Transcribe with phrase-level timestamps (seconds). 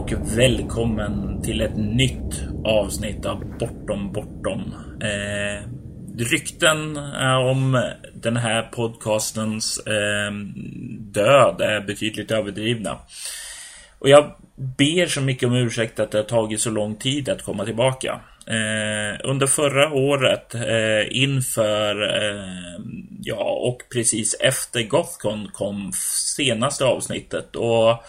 [0.00, 4.74] Och välkommen till ett nytt avsnitt av Bortom Bortom.
[5.02, 5.68] Eh,
[6.18, 6.96] rykten
[7.50, 10.32] om den här podcastens eh,
[10.98, 12.98] död är betydligt överdrivna.
[13.98, 14.32] Och jag
[14.78, 18.20] ber så mycket om ursäkt att det har tagit så lång tid att komma tillbaka.
[18.46, 22.80] Eh, under förra året eh, inför eh,
[23.22, 25.92] ja och precis efter Gothcon kom
[26.36, 28.04] senaste avsnittet och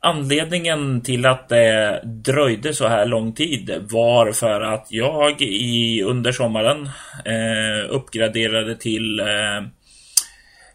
[0.00, 6.32] Anledningen till att det dröjde så här lång tid var för att jag i under
[6.32, 6.86] sommaren
[7.24, 9.56] eh, uppgraderade till eh,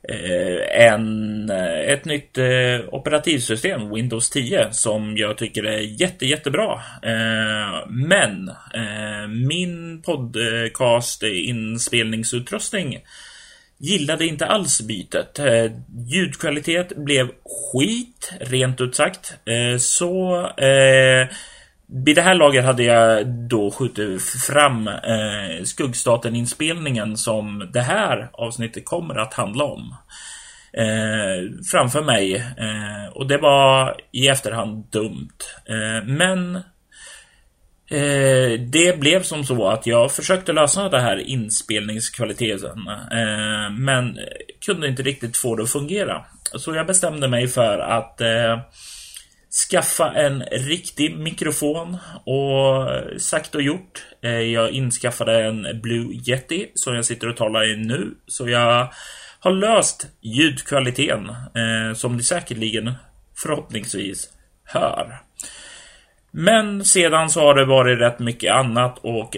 [0.10, 1.50] eh en,
[1.88, 6.82] ett nytt eh, operativsystem, Windows 10, som jag tycker är jätte, jättebra.
[7.04, 13.00] Eh, men eh, min podcast eh, inspelningsutrustning
[13.84, 15.40] gillade inte alls bytet.
[15.40, 15.72] Eh,
[16.08, 19.34] ljudkvalitet blev skit, rent ut sagt.
[19.46, 21.30] Eh, så eh,
[22.06, 28.86] vid det här laget hade jag då skjutit fram eh, Skuggstaten-inspelningen som det här avsnittet
[28.86, 29.96] kommer att handla om.
[30.74, 32.36] Eh, framför mig.
[32.36, 35.38] Eh, och det var i efterhand dumt.
[35.66, 36.60] Eh, men
[37.94, 44.20] Eh, det blev som så att jag försökte lösa det här inspelningskvaliteten eh, men
[44.66, 46.26] kunde inte riktigt få det att fungera.
[46.56, 48.60] Så jag bestämde mig för att eh,
[49.70, 52.90] skaffa en riktig mikrofon och
[53.22, 54.06] sagt och gjort.
[54.24, 58.16] Eh, jag inskaffade en Blue Yeti som jag sitter och talar i nu.
[58.28, 58.94] Så jag
[59.40, 62.94] har löst ljudkvaliteten eh, som ni säkerligen
[63.36, 64.30] förhoppningsvis
[64.64, 65.20] hör.
[66.36, 69.38] Men sedan så har det varit rätt mycket annat och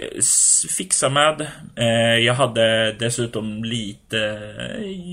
[0.78, 1.42] fixa med.
[1.76, 4.40] Eh, jag hade dessutom lite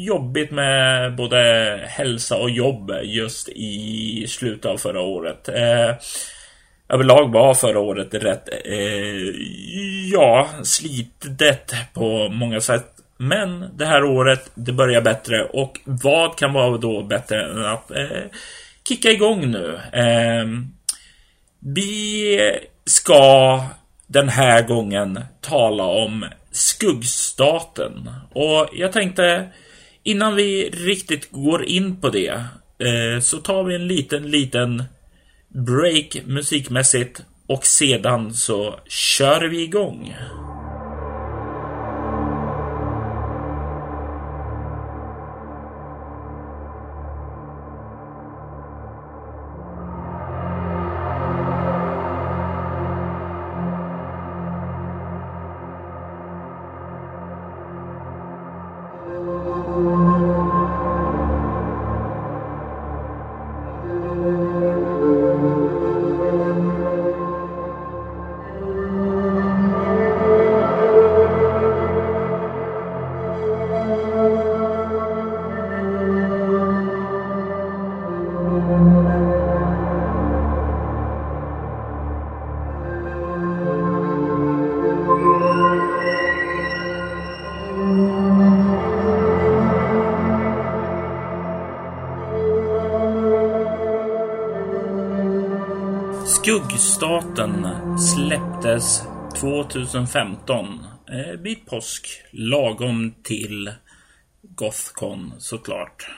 [0.07, 1.39] jobbigt med både
[1.87, 5.49] hälsa och jobb just i slutet av förra året.
[5.49, 5.95] Eh,
[6.89, 9.35] Överlag var förra året rätt, eh,
[10.13, 12.87] ja, slitet på många sätt.
[13.17, 17.91] Men det här året, det börjar bättre och vad kan vara då bättre än att
[18.89, 19.79] kicka igång nu?
[21.65, 22.39] Vi
[22.85, 23.61] ska
[24.07, 28.11] den här gången tala om skuggstaten.
[28.33, 29.49] Och jag tänkte
[30.03, 32.45] innan vi riktigt går in på det
[32.79, 34.85] eh, så tar vi en liten, liten
[35.49, 40.15] break musikmässigt och sedan så kör vi igång.
[99.73, 103.73] 2015 eh, vid påsk, lagom till
[104.43, 106.11] Gothcon såklart.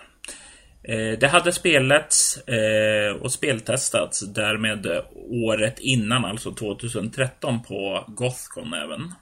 [0.83, 4.87] Eh, det hade spelats eh, och speltestats därmed
[5.31, 9.13] året innan, alltså 2013 på Gothcon även.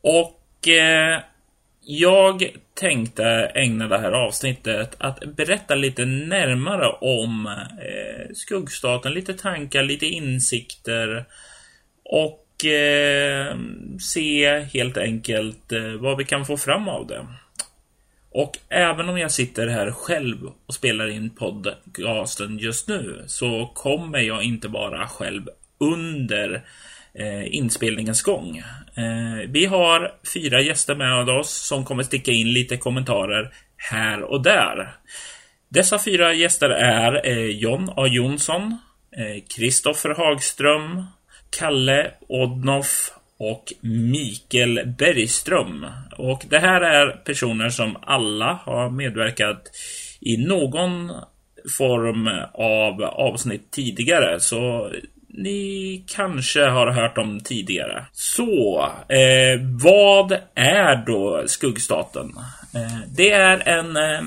[0.00, 1.20] Och eh,
[1.80, 3.24] jag tänkte
[3.54, 11.26] ägna det här avsnittet att berätta lite närmare om eh, skuggstaten, lite tankar, lite insikter
[12.04, 13.56] och eh,
[14.00, 17.26] se helt enkelt eh, vad vi kan få fram av det.
[18.30, 24.18] Och även om jag sitter här själv och spelar in podcasten just nu så kommer
[24.18, 25.42] jag inte vara själv
[25.80, 26.64] under
[27.14, 28.58] eh, inspelningens gång.
[28.94, 34.42] Eh, vi har fyra gäster med oss som kommer sticka in lite kommentarer här och
[34.42, 34.96] där.
[35.68, 38.78] Dessa fyra gäster är eh, John A Jonsson,
[39.16, 41.04] eh, Kristoffer Hagström,
[41.50, 45.86] Kalle Odnoff och Mikael Bergström.
[46.16, 49.70] Och det här är personer som alla har medverkat
[50.20, 51.12] i någon
[51.78, 54.40] form av avsnitt tidigare.
[54.40, 54.90] Så
[55.28, 58.06] ni kanske har hört om tidigare.
[58.12, 62.32] Så, eh, vad är då Skuggstaten?
[62.74, 64.20] Eh, det är en eh,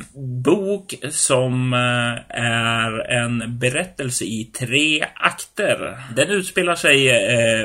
[0.43, 5.97] bok som eh, är en berättelse i tre akter.
[6.15, 7.09] Den utspelar sig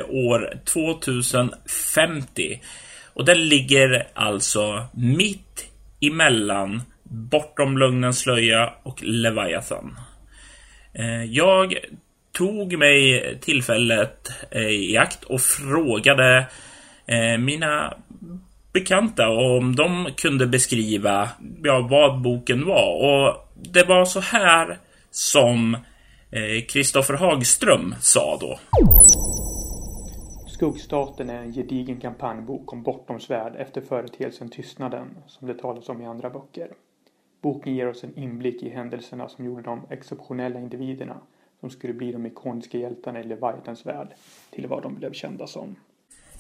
[0.02, 2.60] år 2050
[3.14, 5.66] och den ligger alltså mitt
[6.00, 9.98] emellan Bortom lögnens slöja och Leviathan.
[11.28, 11.74] Jag
[12.32, 14.30] tog mig tillfället
[14.70, 16.46] i akt och frågade
[17.38, 17.94] mina
[18.80, 21.28] bekanta och om de kunde beskriva
[21.62, 22.90] ja, vad boken var.
[23.04, 24.78] Och det var så här
[25.10, 25.74] som
[26.30, 28.58] eh, Kristoffer Hagström sa då.
[30.46, 36.06] Skuggstaten är en gedigen kampanjbok om bortomsvärld efter företeelsen Tystnaden som det talas om i
[36.06, 36.68] andra böcker.
[37.42, 41.16] Boken ger oss en inblick i händelserna som gjorde de exceptionella individerna
[41.60, 44.08] som skulle bli de ikoniska hjältarna i Leviathans värld
[44.50, 45.76] till vad de blev kända som.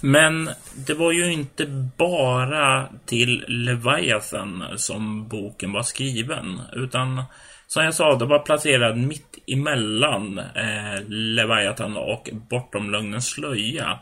[0.00, 1.66] Men det var ju inte
[1.96, 7.22] bara till Leviathan som boken var skriven, utan
[7.66, 14.00] som jag sa, det var placerad mitt emellan eh, Leviathan och Bortom lögnens slöja.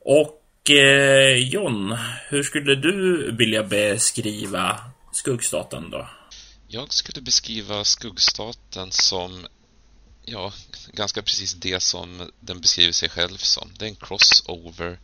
[0.00, 1.96] Och eh, John,
[2.28, 4.78] hur skulle du vilja beskriva
[5.12, 6.08] skuggstaten då?
[6.68, 9.46] Jag skulle beskriva skuggstaten som
[10.30, 10.52] ja,
[10.92, 13.70] ganska precis det som den beskriver sig själv som.
[13.78, 14.98] Det är en crossover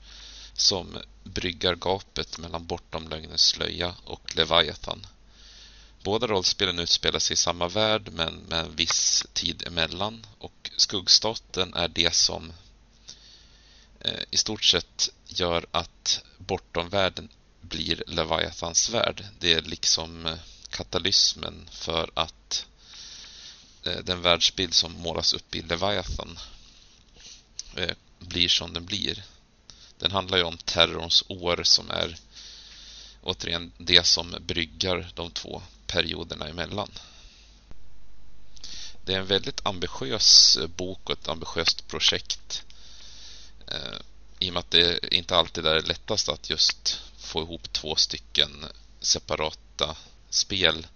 [0.52, 5.06] som bryggar gapet mellan Bortom lögnens slöja och Leviathan.
[6.02, 11.74] Båda rollspelen utspelar sig i samma värld men med en viss tid emellan och Skuggstaten
[11.74, 12.52] är det som
[14.00, 17.28] eh, i stort sett gör att Bortom-världen
[17.60, 19.24] blir Leviathans värld.
[19.38, 20.38] Det är liksom eh,
[20.70, 22.75] katalysmen för att eh,
[23.86, 26.38] Eh, den världsbild som målas upp i Leviathan
[27.76, 29.24] eh, blir som den blir.
[29.98, 32.16] Den handlar ju om terrorns år som är
[33.22, 36.90] återigen det som bryggar de två perioderna emellan.
[39.04, 42.62] Det är en väldigt ambitiös eh, bok och ett ambitiöst projekt.
[44.38, 48.64] I och med att det inte alltid är lättast att just få ihop två stycken
[49.00, 49.96] separata
[50.30, 50.86] spel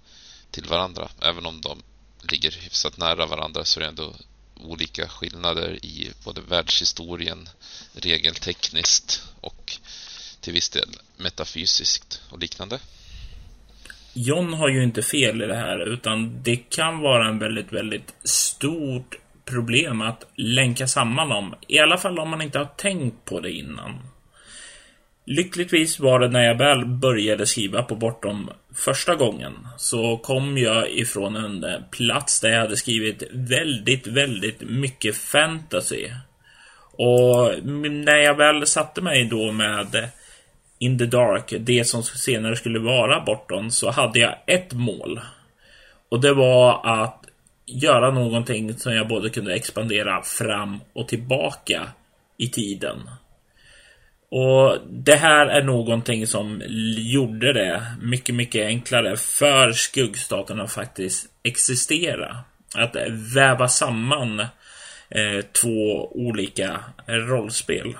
[0.50, 1.10] till varandra.
[1.20, 1.82] Även om de
[2.22, 4.14] ligger hyfsat nära varandra så är det ändå
[4.54, 7.48] olika skillnader i både världshistorien,
[7.94, 9.72] regeltekniskt och
[10.40, 12.78] till viss del metafysiskt och liknande.
[14.12, 18.14] John har ju inte fel i det här, utan det kan vara en väldigt, väldigt
[18.24, 21.54] stort problem att länka samman dem.
[21.68, 23.98] I alla fall om man inte har tänkt på det innan.
[25.26, 30.90] Lyckligtvis var det när jag väl började skriva på Bortom första gången så kom jag
[30.90, 36.08] ifrån en eh, plats där jag hade skrivit väldigt, väldigt mycket fantasy.
[36.92, 40.10] Och när jag väl satte mig då med
[40.78, 45.20] In the Dark, det som senare skulle vara Bortom, så hade jag ett mål.
[46.08, 47.24] Och det var att
[47.66, 51.88] göra någonting som jag både kunde expandera fram och tillbaka
[52.36, 53.10] i tiden.
[54.30, 56.62] Och det här är någonting som
[56.96, 62.36] gjorde det mycket, mycket enklare för skuggstaten att faktiskt existera.
[62.74, 62.96] Att
[63.36, 64.40] väva samman
[65.10, 67.96] eh, två olika rollspel.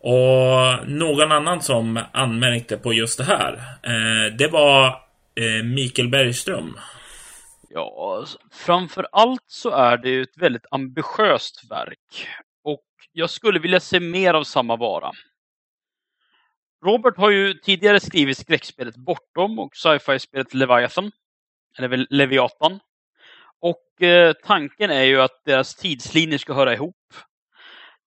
[0.00, 4.86] Och någon annan som anmärkte på just det här, eh, det var
[5.34, 6.78] eh, Mikael Bergström.
[7.70, 12.28] Ja, framför allt så är det ju ett väldigt ambitiöst verk.
[12.64, 15.12] Och jag skulle vilja se mer av samma vara.
[16.84, 21.12] Robert har ju tidigare skrivit skräckspelet Bortom och sci-fi-spelet Leviathan.
[21.78, 22.80] Eller Leviathan.
[23.60, 27.14] Och eh, tanken är ju att deras tidslinjer ska höra ihop.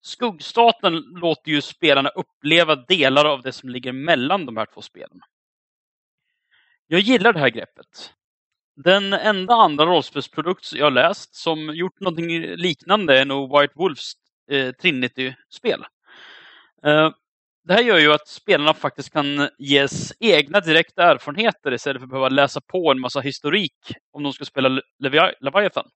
[0.02, 5.20] Skuggstaten låter ju spelarna uppleva delar av det som ligger mellan de här två spelen.
[6.86, 8.14] Jag gillar det här greppet.
[8.76, 14.12] Den enda andra rollspelsprodukt jag läst som gjort någonting liknande är nog White Wolves
[14.50, 15.84] eh, Trinity-spel.
[16.82, 17.10] Eh,
[17.64, 22.10] det här gör ju att spelarna faktiskt kan ges egna direkta erfarenheter istället för att
[22.10, 23.76] behöva läsa på en massa historik
[24.12, 24.80] om de ska spela
[25.40, 25.86] Leviathan.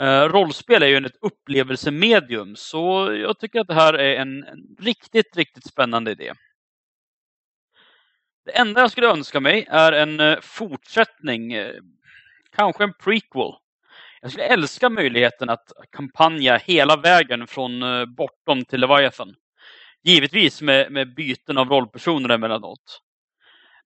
[0.00, 4.76] Uh, rollspel är ju ett upplevelsemedium, så jag tycker att det här är en, en,
[4.80, 6.32] riktigt, riktigt spännande idé.
[8.44, 11.80] Det enda jag skulle önska mig är en uh, fortsättning, uh,
[12.56, 13.52] kanske en prequel.
[14.20, 17.80] Jag skulle älska möjligheten att kampanja hela vägen från
[18.14, 19.34] bortom till Leviathan.
[20.04, 23.00] Givetvis med, med byten av rollpersoner emellanåt.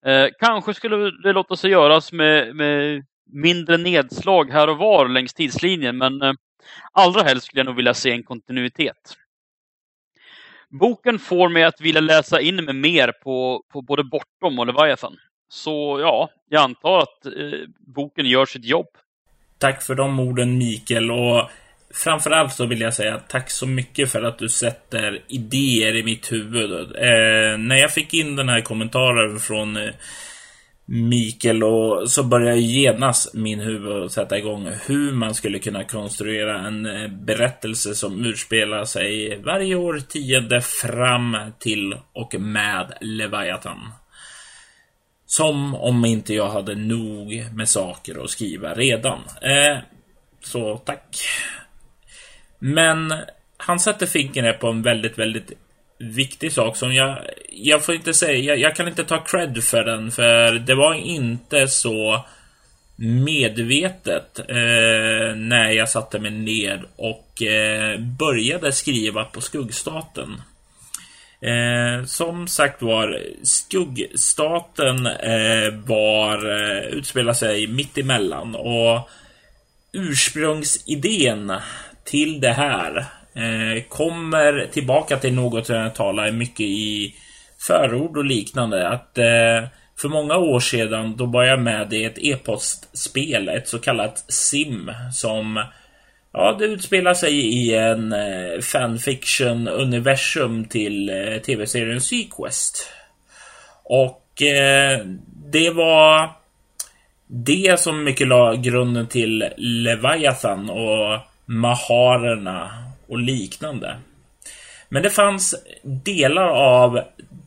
[0.06, 5.34] Eh, kanske skulle det låta sig göras med, med mindre nedslag här och var längs
[5.34, 6.32] tidslinjen, men eh,
[6.92, 9.16] Allra helst skulle jag nog vilja se en kontinuitet.
[10.68, 15.16] Boken får mig att vilja läsa in mig mer på, på både Bortom och Leviathan.
[15.48, 17.60] Så ja, jag antar att eh,
[17.94, 18.88] boken gör sitt jobb.
[19.58, 21.50] Tack för de orden Mikael och
[21.94, 26.32] framförallt så vill jag säga tack så mycket för att du sätter idéer i mitt
[26.32, 26.72] huvud.
[26.96, 29.90] Eh, när jag fick in den här kommentaren från eh,
[30.86, 36.86] Mikael och så började genast min huvud sätta igång hur man skulle kunna konstruera en
[36.86, 43.92] eh, berättelse som utspelar sig varje år tionde fram till och med Leviathan.
[45.26, 49.18] Som om inte jag hade nog med saker att skriva redan.
[49.40, 49.78] Eh,
[50.40, 51.16] så tack.
[52.66, 53.14] Men
[53.56, 55.52] han sätter fingret på en väldigt, väldigt
[55.98, 57.18] viktig sak som jag...
[57.50, 58.38] Jag får inte säga...
[58.38, 62.24] Jag, jag, kan inte ta cred för den, för det var inte så
[62.96, 70.42] medvetet eh, när jag satte mig ner och eh, började skriva på skuggstaten.
[71.40, 79.08] Eh, som sagt var, skuggstaten eh, var, eh, utspelar sig mitt emellan och
[79.92, 81.52] ursprungsidén
[82.04, 82.96] till det här
[83.34, 87.14] eh, kommer tillbaka till något jag talar mycket i
[87.58, 88.88] förord och liknande.
[88.88, 93.78] Att eh, för många år sedan då var jag med i ett e-postspel, ett så
[93.78, 95.64] kallat SIM som
[96.36, 102.88] Ja, det utspelar sig i en eh, fanfiction-universum till eh, tv-serien Sequest.
[103.84, 105.00] Och eh,
[105.52, 106.30] det var
[107.26, 112.70] det som mycket la grunden till Leviathan och Maharerna
[113.08, 113.96] och liknande.
[114.88, 117.00] Men det fanns delar av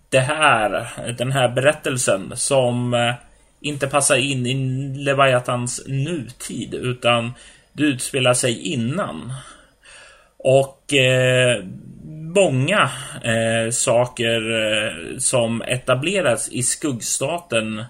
[0.09, 0.87] det här,
[1.17, 3.13] den här berättelsen som eh,
[3.61, 4.53] inte passar in i
[4.97, 7.33] Leviathans nutid utan
[7.73, 9.33] det utspelar sig innan.
[10.37, 11.63] Och eh,
[12.35, 12.89] många
[13.23, 17.83] eh, saker eh, som etableras i skuggstaten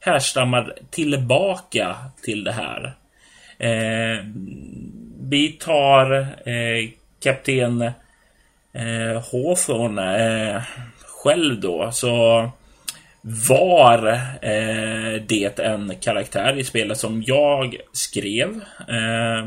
[0.00, 2.96] härstammar tillbaka till det här.
[3.58, 4.24] Eh,
[5.30, 6.12] vi tar
[6.48, 6.90] eh,
[7.22, 7.82] kapten
[8.72, 10.16] eh, Hawthorne
[10.54, 10.62] eh,
[11.22, 12.50] själv då så
[13.22, 14.06] var
[14.42, 18.48] eh, det en karaktär i spelet som jag skrev.
[18.88, 19.46] Eh,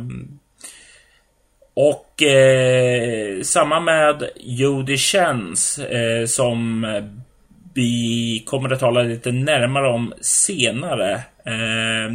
[1.74, 6.86] och eh, samma med Jodie Chens eh, som
[7.74, 11.14] vi kommer att tala lite närmare om senare.
[11.46, 12.14] Eh,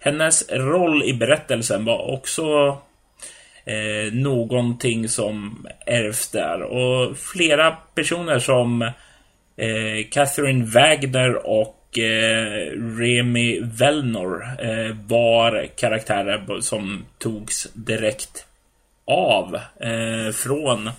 [0.00, 2.78] hennes roll i berättelsen var också
[3.68, 6.62] eh, någonting som ärvs där.
[6.62, 8.82] Och flera personer som
[9.56, 18.46] eh, Catherine Wagner och eh, Remy Velnor eh, var karaktärer som togs direkt
[19.06, 20.90] av eh, från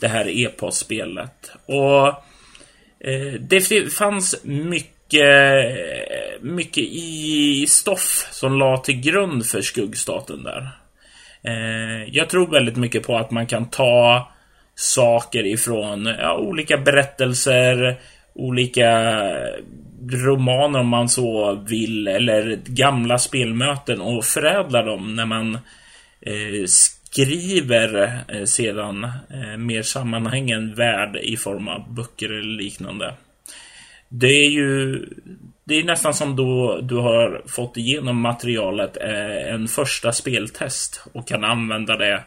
[0.00, 1.50] det här eposspelet.
[1.66, 2.06] Och
[3.08, 5.24] eh, det fanns mycket,
[6.40, 10.70] mycket i stoff som la till grund för skuggstaten där.
[11.46, 14.28] Eh, jag tror väldigt mycket på att man kan ta
[14.74, 17.96] saker ifrån ja, olika berättelser,
[18.34, 19.12] olika
[20.12, 25.54] romaner om man så vill, eller gamla spelmöten och förädla dem när man
[26.20, 33.14] eh, skriver eh, sedan eh, mer sammanhängen värld i form av böcker eller liknande.
[34.08, 35.04] Det är ju
[35.66, 41.28] det är nästan som då du har fått igenom materialet eh, en första speltest och
[41.28, 42.24] kan använda det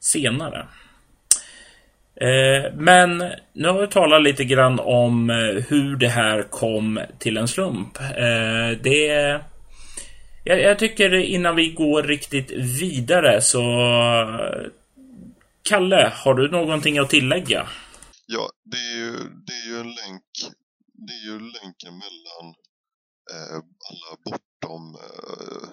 [0.00, 0.66] senare.
[2.20, 3.18] Eh, men
[3.52, 7.98] nu har vi talat lite grann om eh, hur det här kom till en slump.
[8.82, 9.40] Det
[10.44, 13.62] jag, tycker innan vi går riktigt vidare så
[15.68, 17.66] Kalle, har du någonting att tillägga?
[18.26, 19.12] Ja, det är ju,
[19.46, 20.22] det är ju en länk
[21.06, 22.54] det är ju länken mellan
[23.32, 23.56] Eh,
[23.88, 25.68] alla bortom eh,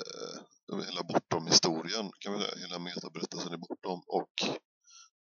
[0.00, 4.34] eh, hela bortom historien kan vi säga, hela metaberättelsen är bortom och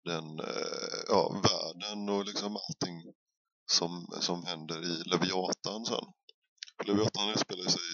[0.04, 3.02] den eh, ja, världen och liksom allting
[3.70, 6.04] som, som händer i Leviatan sen.
[6.87, 7.88] Leviatan spelar sig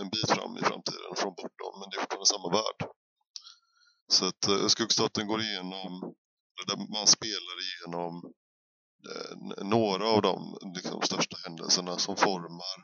[0.00, 2.90] en bit fram i framtiden från bortom men det är fortfarande samma värld.
[4.08, 6.14] Så att uh, Skuggstaten går igenom,
[6.66, 8.32] där man spelar igenom
[9.10, 12.78] Eh, några av de liksom, största händelserna som formar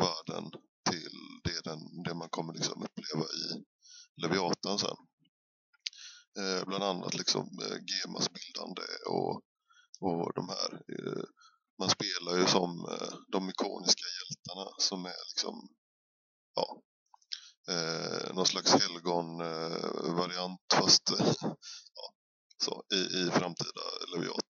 [0.00, 0.50] världen
[0.90, 3.64] till det, den, det man kommer liksom uppleva i
[4.22, 4.96] Leviatan sen.
[6.38, 9.42] Eh, bland annat liksom eh, Gemas bildande och,
[10.00, 11.24] och de här eh,
[11.78, 15.68] man spelar ju som eh, de ikoniska hjältarna som är liksom
[16.54, 16.82] ja,
[17.72, 21.10] eh, någon slags helgon-variant eh, fast
[21.94, 22.12] ja,
[22.64, 23.80] så, i, i framtida
[24.14, 24.41] Leviatan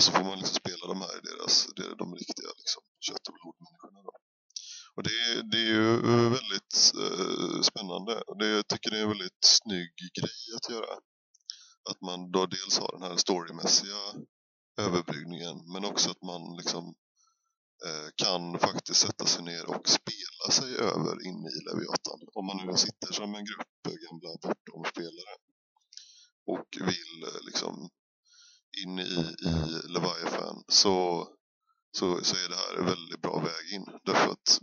[0.00, 1.66] så får man liksom spela de här, i deras,
[2.02, 4.12] de riktiga liksom, kött och blodmänniskorna då.
[4.96, 5.18] Och det,
[5.50, 5.86] det är ju
[6.38, 6.74] väldigt
[7.04, 10.92] eh, spännande och det, jag tycker det är en väldigt snygg grej att göra.
[11.90, 14.00] Att man då dels har den här storymässiga
[14.80, 16.84] överbryggningen men också att man liksom
[17.86, 22.20] eh, kan faktiskt sätta sig ner och spela sig över in i Leviatan.
[22.38, 25.34] Om man nu sitter som en grupp gamla bortom-spelare
[26.46, 27.90] och vill eh, liksom
[28.84, 29.12] in i,
[29.48, 29.52] i
[29.88, 31.28] Leviathan så,
[31.98, 33.86] så, så är det här en väldigt bra väg in.
[34.04, 34.60] Därför att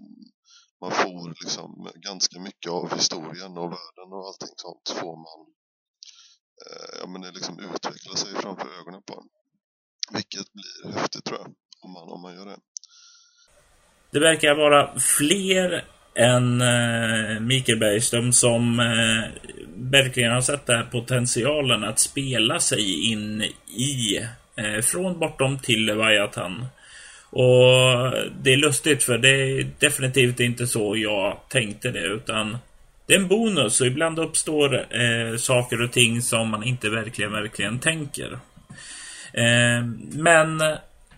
[0.82, 5.40] man får liksom ganska mycket av historien och världen och allting sånt får man
[6.66, 9.30] eh, ja, men det liksom utveckla sig framför ögonen på en.
[10.16, 12.60] Vilket blir häftigt tror jag, om man, om man gör det.
[14.12, 15.84] Det verkar vara fler
[16.16, 23.12] än eh, Mikael Bergström som eh, verkligen har sett den här potentialen att spela sig
[23.12, 23.42] in
[23.78, 24.20] i
[24.56, 26.66] eh, från bortom till Leviathan.
[27.30, 28.12] Och
[28.42, 32.58] det är lustigt för det är definitivt inte så jag tänkte det utan
[33.08, 37.32] det är en bonus och ibland uppstår eh, saker och ting som man inte verkligen,
[37.32, 38.40] verkligen tänker.
[39.34, 40.62] Eh, men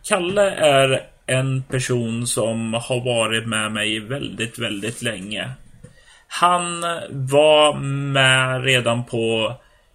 [0.08, 5.51] Kalle är en person som har varit med mig väldigt, väldigt länge.
[6.27, 7.74] Han var
[8.13, 9.53] med redan på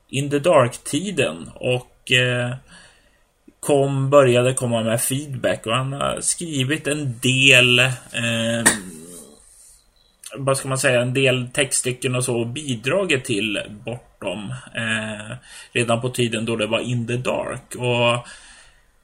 [0.09, 2.55] In the Dark-tiden och eh,
[3.61, 8.65] kom, började komma med feedback och han har skrivit en del eh,
[10.37, 15.37] vad ska man säga, en del textstycken och så och bidragit till Bortom eh,
[15.73, 18.29] redan på tiden då det var In the Dark och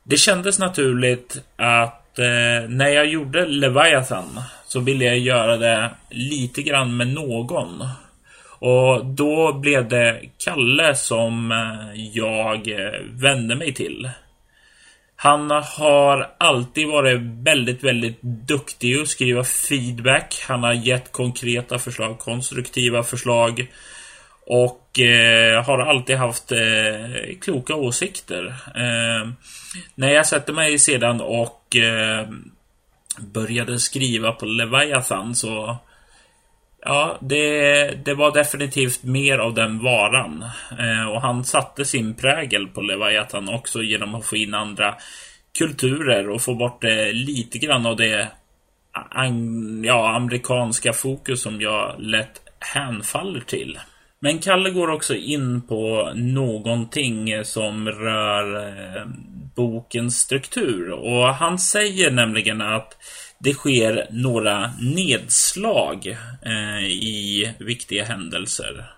[0.03, 6.63] det kändes naturligt att eh, när jag gjorde Leviathan så ville jag göra det lite
[6.63, 7.89] grann med någon.
[8.59, 14.11] Och då blev det Kalle som eh, jag eh, vände mig till.
[15.17, 20.45] Han har alltid varit väldigt, väldigt duktig att skriva feedback.
[20.49, 23.67] Han har gett konkreta förslag, konstruktiva förslag.
[24.47, 28.47] Och eh, har alltid haft eh, kloka åsikter.
[28.75, 29.31] Eh,
[29.95, 32.29] när jag sätter mig sedan och eh,
[33.19, 35.79] började skriva på Leviathan så
[36.89, 40.45] Ja, det, det var definitivt mer av den varan.
[40.79, 44.95] Eh, och han satte sin prägel på Leviathan också genom att få in andra
[45.59, 48.29] kulturer och få bort eh, lite grann av det
[49.85, 52.41] ja, amerikanska fokus som jag lätt
[52.75, 53.79] hänfaller till.
[54.21, 59.07] Men Kalle går också in på någonting som rör eh,
[59.57, 62.97] bokens struktur och han säger nämligen att
[63.39, 66.07] det sker några nedslag
[66.43, 68.91] eh, i viktiga händelser.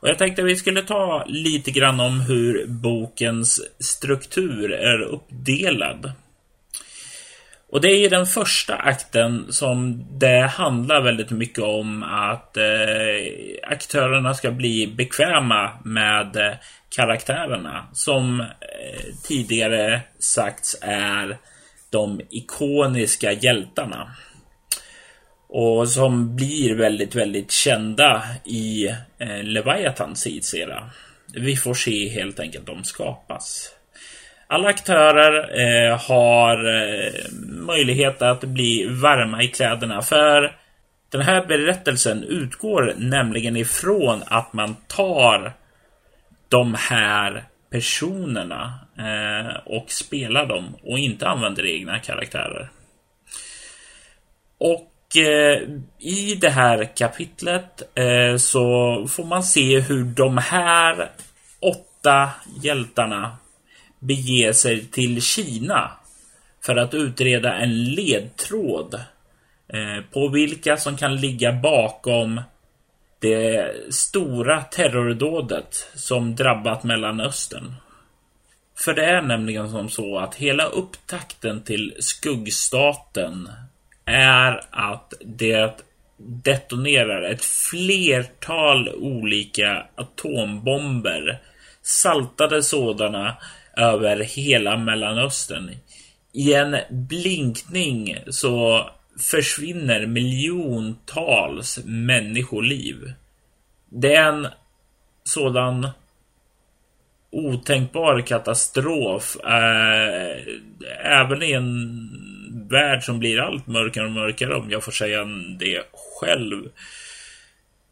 [0.00, 6.12] Och jag tänkte att vi skulle ta lite grann om hur bokens struktur är uppdelad.
[7.70, 12.62] Och det är i den första akten som det handlar väldigt mycket om att eh,
[13.62, 16.52] aktörerna ska bli bekväma med eh,
[16.96, 18.46] karaktärerna som eh,
[19.22, 21.38] tidigare sagts är
[21.90, 24.16] de ikoniska hjältarna.
[25.48, 28.86] Och som blir väldigt, väldigt kända i
[29.18, 30.90] eh, Leviathans tidsera.
[31.34, 33.77] Vi får se helt enkelt de skapas.
[34.50, 37.12] Alla aktörer eh, har eh,
[37.66, 40.56] möjlighet att bli varma i kläderna för
[41.10, 45.52] den här berättelsen utgår nämligen ifrån att man tar
[46.48, 52.70] de här personerna eh, och spelar dem och inte använder egna karaktärer.
[54.58, 55.62] Och eh,
[55.98, 58.66] i det här kapitlet eh, så
[59.10, 61.10] får man se hur de här
[61.60, 62.30] åtta
[62.62, 63.36] hjältarna
[63.98, 65.90] bege sig till Kina
[66.60, 68.94] för att utreda en ledtråd
[69.68, 72.40] eh, på vilka som kan ligga bakom
[73.18, 77.74] det stora terrordådet som drabbat Mellanöstern.
[78.76, 83.48] För det är nämligen som så att hela upptakten till skuggstaten
[84.04, 85.84] är att det
[86.18, 91.40] detonerar ett flertal olika atombomber,
[91.82, 93.36] saltade sådana,
[93.78, 95.70] över hela Mellanöstern.
[96.32, 98.90] I en blinkning så
[99.30, 103.12] försvinner miljontals människoliv.
[103.88, 104.48] Det är en
[105.24, 105.88] sådan
[107.30, 109.36] otänkbar katastrof.
[109.44, 110.54] Äh,
[111.04, 112.08] även i en
[112.70, 115.24] värld som blir allt mörkare och mörkare om jag får säga
[115.58, 116.68] det själv.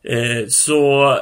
[0.02, 1.18] Eh, så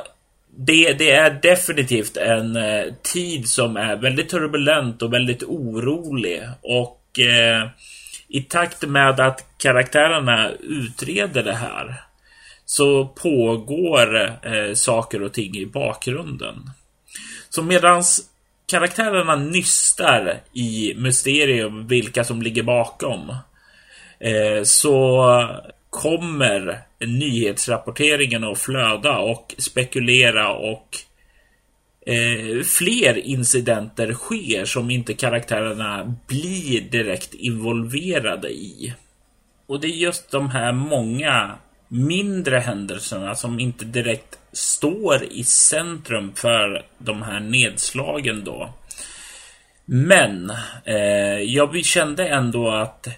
[0.57, 6.43] det, det, är definitivt en eh, tid som är väldigt turbulent och väldigt orolig.
[6.63, 7.69] Och eh,
[8.29, 12.03] i takt med att karaktärerna utreder det här
[12.65, 16.71] så pågår eh, saker och ting i bakgrunden.
[17.49, 18.31] Så medans
[18.67, 23.37] karaktärerna nystar i mysterium vilka som ligger bakom
[24.21, 25.27] eh, så
[25.95, 30.97] kommer nyhetsrapporteringen att flöda och spekulera och
[32.07, 38.95] eh, fler incidenter sker som inte karaktärerna blir direkt involverade i.
[39.67, 46.33] Och det är just de här många mindre händelserna som inte direkt står i centrum
[46.35, 48.75] för de här nedslagen då.
[49.85, 50.53] Men
[50.85, 53.09] eh, jag kände ändå att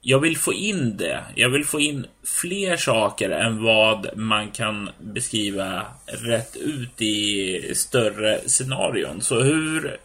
[0.00, 1.24] jag vill få in det.
[1.34, 2.06] Jag vill få in
[2.42, 9.20] fler saker än vad man kan beskriva rätt ut i större scenarion.
[9.20, 9.96] Så hur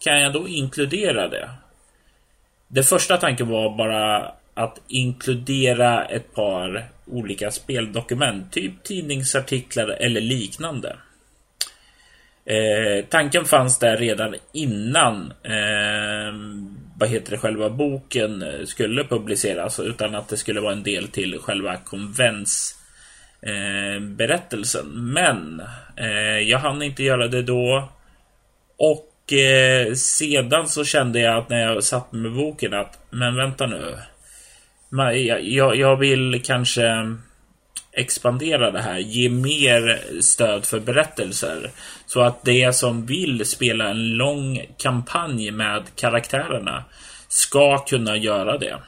[0.00, 1.50] kan jag då inkludera det?
[2.68, 10.96] Det första tanken var bara att inkludera ett par olika speldokument, typ tidningsartiklar eller liknande.
[12.44, 16.34] Eh, tanken fanns där redan innan eh,
[16.98, 21.08] vad heter det, själva boken eh, skulle publiceras utan att det skulle vara en del
[21.08, 22.74] till själva konvents
[23.42, 24.86] eh, berättelsen.
[25.12, 25.62] Men
[25.96, 27.88] eh, jag hann inte göra det då.
[28.76, 33.66] Och eh, sedan så kände jag att när jag satt med boken att men vänta
[33.66, 33.96] nu.
[35.40, 37.16] Jag, jag vill kanske
[37.96, 41.70] expandera det här, ge mer stöd för berättelser.
[42.06, 46.84] Så att det som vill spela en lång kampanj med karaktärerna
[47.28, 48.78] ska kunna göra det.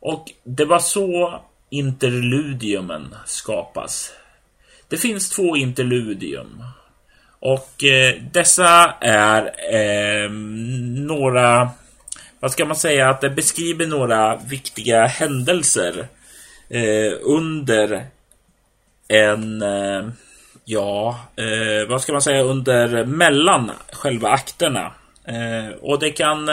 [0.00, 1.40] Och det var så
[1.70, 4.12] interludiumen skapas.
[4.88, 6.62] Det finns två interludium.
[7.40, 9.42] Och eh, dessa är
[9.72, 10.30] eh,
[11.06, 11.70] några,
[12.40, 16.08] vad ska man säga, att det beskriver några viktiga händelser
[16.68, 18.06] eh, under
[19.08, 20.08] en, eh,
[20.64, 24.92] ja, eh, vad ska man säga, under mellan själva akterna.
[25.24, 26.48] Eh, och det kan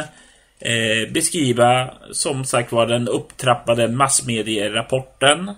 [0.59, 5.51] eh, beskriva, som sagt var, den upptrappade massmedierapporten.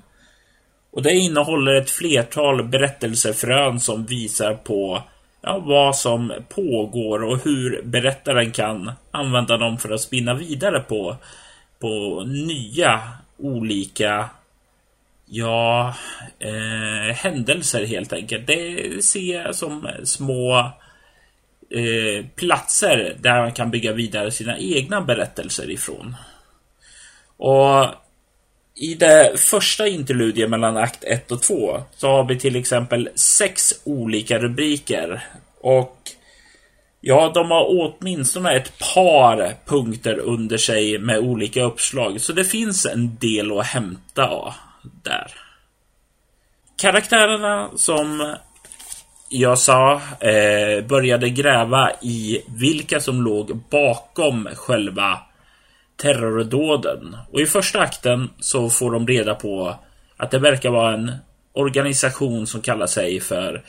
[0.91, 5.03] Och det innehåller ett flertal berättelsefrön som visar på
[5.41, 11.15] ja, vad som pågår och hur berättaren kan använda dem för att spinna vidare på,
[11.79, 13.01] på nya
[13.37, 14.29] olika
[15.29, 15.95] Ja,
[16.39, 18.47] eh, händelser helt enkelt.
[18.47, 20.57] Det ser jag som små
[21.69, 26.15] eh, platser där man kan bygga vidare sina egna berättelser ifrån.
[27.37, 27.85] Och
[28.75, 33.73] i det första interludiet mellan akt 1 och 2 så har vi till exempel sex
[33.83, 35.25] olika rubriker.
[35.61, 35.97] Och
[37.01, 42.21] ja, de har åtminstone ett par punkter under sig med olika uppslag.
[42.21, 44.53] Så det finns en del att hämta
[45.03, 45.31] där.
[46.77, 48.35] Karaktärerna som
[49.29, 55.19] jag sa eh, började gräva i vilka som låg bakom själva
[55.95, 57.17] terrordåden.
[57.31, 59.75] Och i första akten så får de reda på
[60.17, 61.11] att det verkar vara en
[61.53, 63.63] organisation som kallar sig för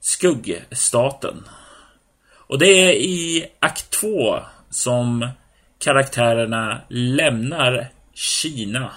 [0.00, 1.44] Skuggstaten.
[2.34, 4.38] Och det är i akt 2
[4.70, 5.28] som
[5.78, 8.90] karaktärerna lämnar Kina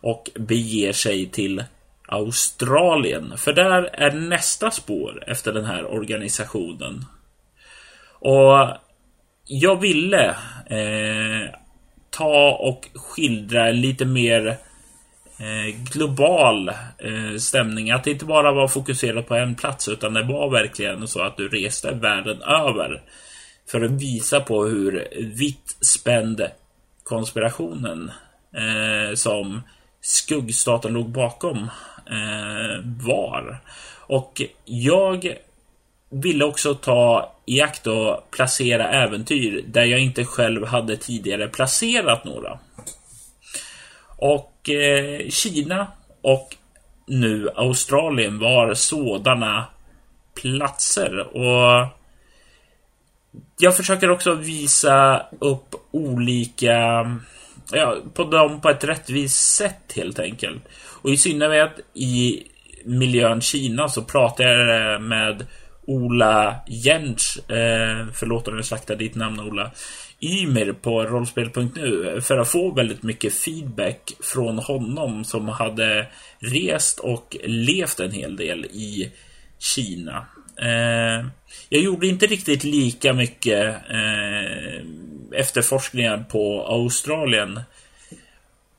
[0.00, 1.64] och beger sig till
[2.08, 3.38] Australien.
[3.38, 7.04] För där är nästa spår efter den här organisationen.
[8.20, 8.68] Och
[9.44, 10.26] jag ville
[10.66, 11.54] eh,
[12.10, 14.46] ta och skildra lite mer
[15.38, 17.90] eh, global eh, stämning.
[17.90, 21.36] Att det inte bara var fokuserat på en plats utan det var verkligen så att
[21.36, 23.02] du reste världen över.
[23.70, 25.08] För att visa på hur
[25.38, 26.48] vitt spänd
[27.04, 28.10] konspirationen
[28.54, 29.62] eh, som
[30.08, 31.58] skuggstaten låg bakom
[32.06, 33.60] eh, var.
[34.06, 35.36] Och jag
[36.10, 42.24] ville också ta i akt och placera äventyr där jag inte själv hade tidigare placerat
[42.24, 42.58] några.
[44.16, 45.86] Och eh, Kina
[46.22, 46.56] och
[47.06, 49.66] nu Australien var sådana
[50.42, 51.36] platser.
[51.36, 51.86] Och
[53.58, 57.04] jag försöker också visa upp olika
[57.72, 60.62] ja, på dem på ett rättvist sätt helt enkelt.
[61.02, 62.42] Och i synnerhet i
[62.84, 65.46] miljön Kina så pratar jag med
[65.86, 67.50] Ola Jentsch.
[67.50, 69.70] Eh, förlåt om jag slaktar ditt namn Ola.
[70.20, 76.06] Ymir på rollspel.nu för att få väldigt mycket feedback från honom som hade
[76.38, 79.12] rest och levt en hel del i
[79.58, 80.26] Kina.
[80.62, 81.26] Eh,
[81.68, 84.82] jag gjorde inte riktigt lika mycket eh,
[85.32, 87.60] efterforskningar på Australien.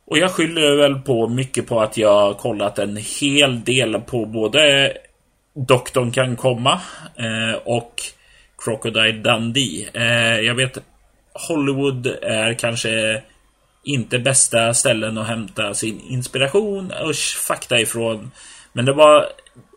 [0.06, 4.94] Och jag skyller väl på mycket på att jag kollat en hel del på både
[5.54, 6.82] Doktorn kan komma
[7.16, 8.02] eh, och
[8.58, 9.90] Crocodile Dundee.
[9.94, 10.78] Eh, jag vet
[11.34, 13.24] Hollywood är kanske
[13.84, 17.16] inte bästa ställen att hämta sin inspiration och
[17.48, 18.32] fakta ifrån.
[18.74, 19.26] Men det var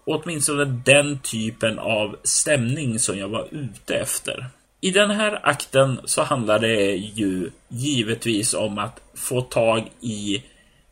[0.05, 4.47] åtminstone den typen av stämning som jag var ute efter.
[4.81, 10.43] I den här akten så handlar det ju givetvis om att få tag i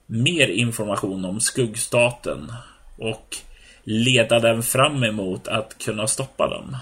[0.06, 2.52] mer information om skuggstaten
[2.98, 3.36] och
[3.84, 6.76] leda den fram emot att kunna stoppa den.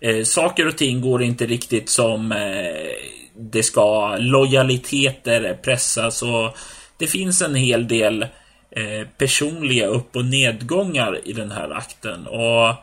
[0.00, 2.90] Eh, saker och ting går inte riktigt som eh,
[3.36, 4.16] det ska.
[4.16, 6.56] Lojaliteter pressas och
[6.96, 8.26] det finns en hel del
[8.70, 12.26] eh, personliga upp och nedgångar i den här akten.
[12.26, 12.74] Och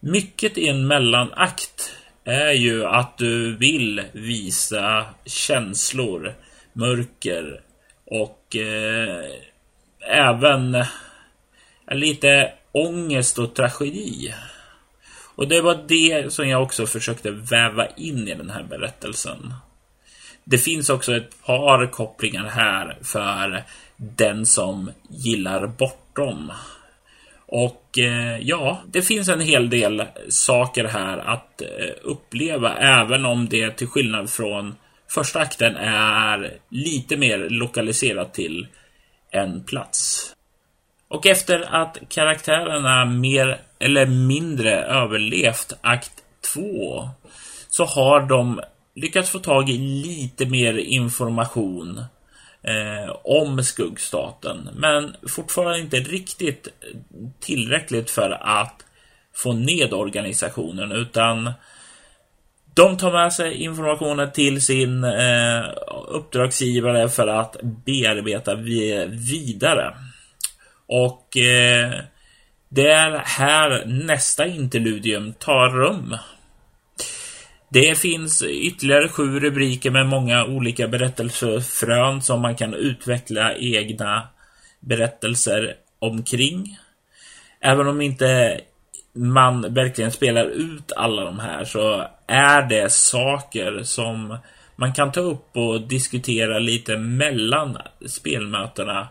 [0.00, 1.94] mycket i en mellanakt
[2.24, 6.34] är ju att du vill visa känslor,
[6.72, 7.60] mörker
[8.06, 9.24] och eh,
[10.08, 10.86] även eh,
[11.92, 14.34] lite ångest och tragedi.
[15.34, 19.54] Och det var det som jag också försökte väva in i den här berättelsen.
[20.44, 23.62] Det finns också ett par kopplingar här för
[23.96, 26.52] den som gillar bortom.
[27.46, 31.68] Och eh, ja, det finns en hel del saker här att eh,
[32.02, 34.74] uppleva, även om det till skillnad från
[35.08, 38.66] första akten är lite mer lokaliserat till
[39.30, 40.28] en plats.
[41.08, 46.12] Och efter att karaktärerna mer eller mindre överlevt akt
[46.54, 47.08] 2
[47.68, 48.60] så har de
[48.94, 52.04] lyckats få tag i lite mer information
[52.62, 54.68] eh, om skuggstaten.
[54.74, 56.68] Men fortfarande inte riktigt
[57.40, 58.84] tillräckligt för att
[59.34, 61.52] få ned organisationen utan
[62.74, 65.62] de tar med sig informationen till sin eh,
[66.08, 68.54] uppdragsgivare för att bearbeta
[69.08, 69.94] vidare.
[70.86, 71.92] Och eh,
[72.68, 76.16] det är här nästa interludium tar rum.
[77.72, 84.28] Det finns ytterligare sju rubriker med många olika berättelsefrön som man kan utveckla egna
[84.80, 86.78] berättelser omkring.
[87.60, 88.60] Även om inte
[89.12, 94.38] man verkligen spelar ut alla de här så är det saker som
[94.76, 99.08] man kan ta upp och diskutera lite mellan spelmötena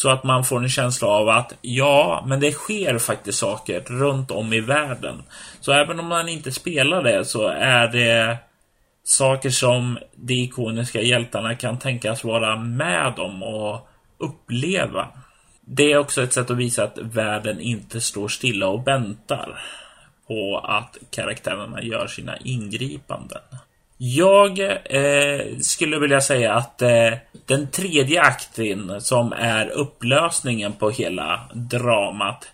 [0.00, 4.30] så att man får en känsla av att ja, men det sker faktiskt saker runt
[4.30, 5.22] om i världen.
[5.60, 8.38] Så även om man inte spelar det så är det
[9.04, 15.08] saker som de ikoniska hjältarna kan tänkas vara med om och uppleva.
[15.60, 19.60] Det är också ett sätt att visa att världen inte står stilla och väntar
[20.26, 23.42] på att karaktärerna gör sina ingripanden.
[24.00, 27.12] Jag eh, skulle vilja säga att eh,
[27.46, 32.48] den tredje akten som är upplösningen på hela dramat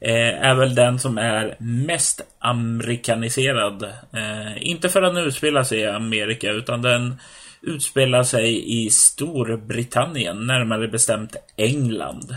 [0.00, 3.82] eh, är väl den som är mest amerikaniserad.
[4.12, 7.14] Eh, inte för att den utspelar sig i Amerika utan den
[7.62, 12.36] utspelar sig i Storbritannien, närmare bestämt England.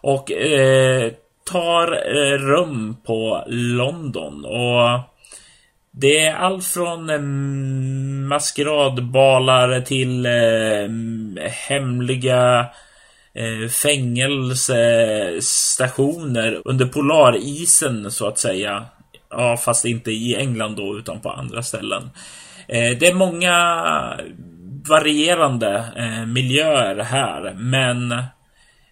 [0.00, 1.12] Och eh,
[1.50, 4.44] tar eh, rum på London.
[4.44, 5.17] och
[5.90, 7.20] det är allt från eh,
[8.28, 10.32] maskeradbalar till eh,
[11.68, 12.66] hemliga
[13.34, 18.84] eh, fängelsestationer under polarisen så att säga.
[19.30, 22.10] Ja, fast inte i England då, utan på andra ställen.
[22.68, 23.74] Eh, det är många
[24.88, 28.22] varierande eh, miljöer här, men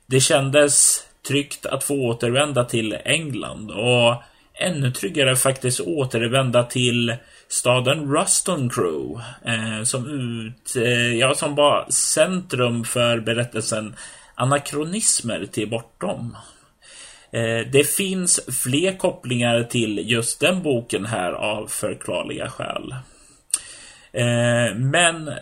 [0.07, 4.23] det kändes tryggt att få återvända till England och
[4.59, 7.17] ännu tryggare faktiskt återvända till
[7.49, 13.95] staden Ruston Crew eh, som, ut, eh, ja, som var centrum för berättelsen
[14.35, 16.37] Anakronismer till bortom.
[17.31, 22.95] Eh, det finns fler kopplingar till just den boken här av förklarliga skäl.
[24.13, 25.33] Eh, men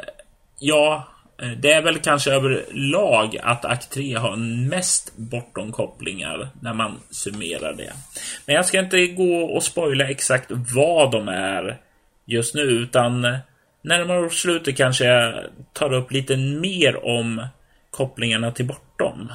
[0.59, 1.09] ja,
[1.43, 4.37] Eh, det är väl kanske överlag att akt 3 har
[4.69, 7.93] mest bortomkopplingar när man summerar det.
[8.47, 11.77] Men jag ska inte gå och spoila exakt vad de är
[12.25, 13.39] just nu, utan
[13.83, 17.47] närmare slutet kanske jag tar upp lite mer om
[17.91, 19.33] kopplingarna till bortom.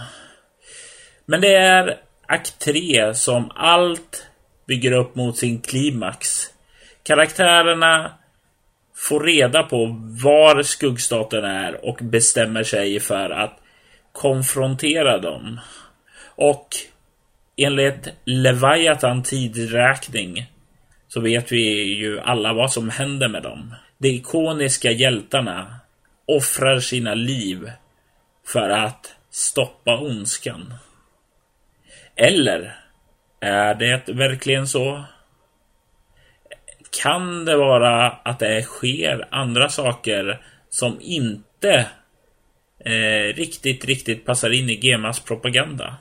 [1.25, 4.27] Men det är akt 3 som allt
[4.67, 6.45] bygger upp mot sin klimax.
[7.03, 8.18] Karaktärerna
[8.99, 13.59] får reda på var skuggstaten är och bestämmer sig för att
[14.11, 15.59] konfrontera dem.
[16.35, 16.67] Och
[17.57, 20.51] enligt Leviathan tidräkning
[21.07, 23.75] så vet vi ju alla vad som händer med dem.
[23.97, 25.75] De ikoniska hjältarna
[26.25, 27.71] offrar sina liv
[28.47, 30.73] för att stoppa ondskan.
[32.15, 32.75] Eller
[33.39, 35.03] är det verkligen så?
[36.91, 41.85] Kan det vara att det sker andra saker som inte
[42.85, 45.97] eh, riktigt, riktigt passar in i Gemas propaganda?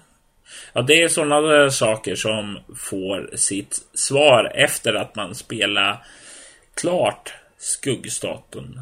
[0.72, 6.04] Ja, det är sådana eh, saker som får sitt svar efter att man spelar
[6.74, 8.80] klart Skuggstaten.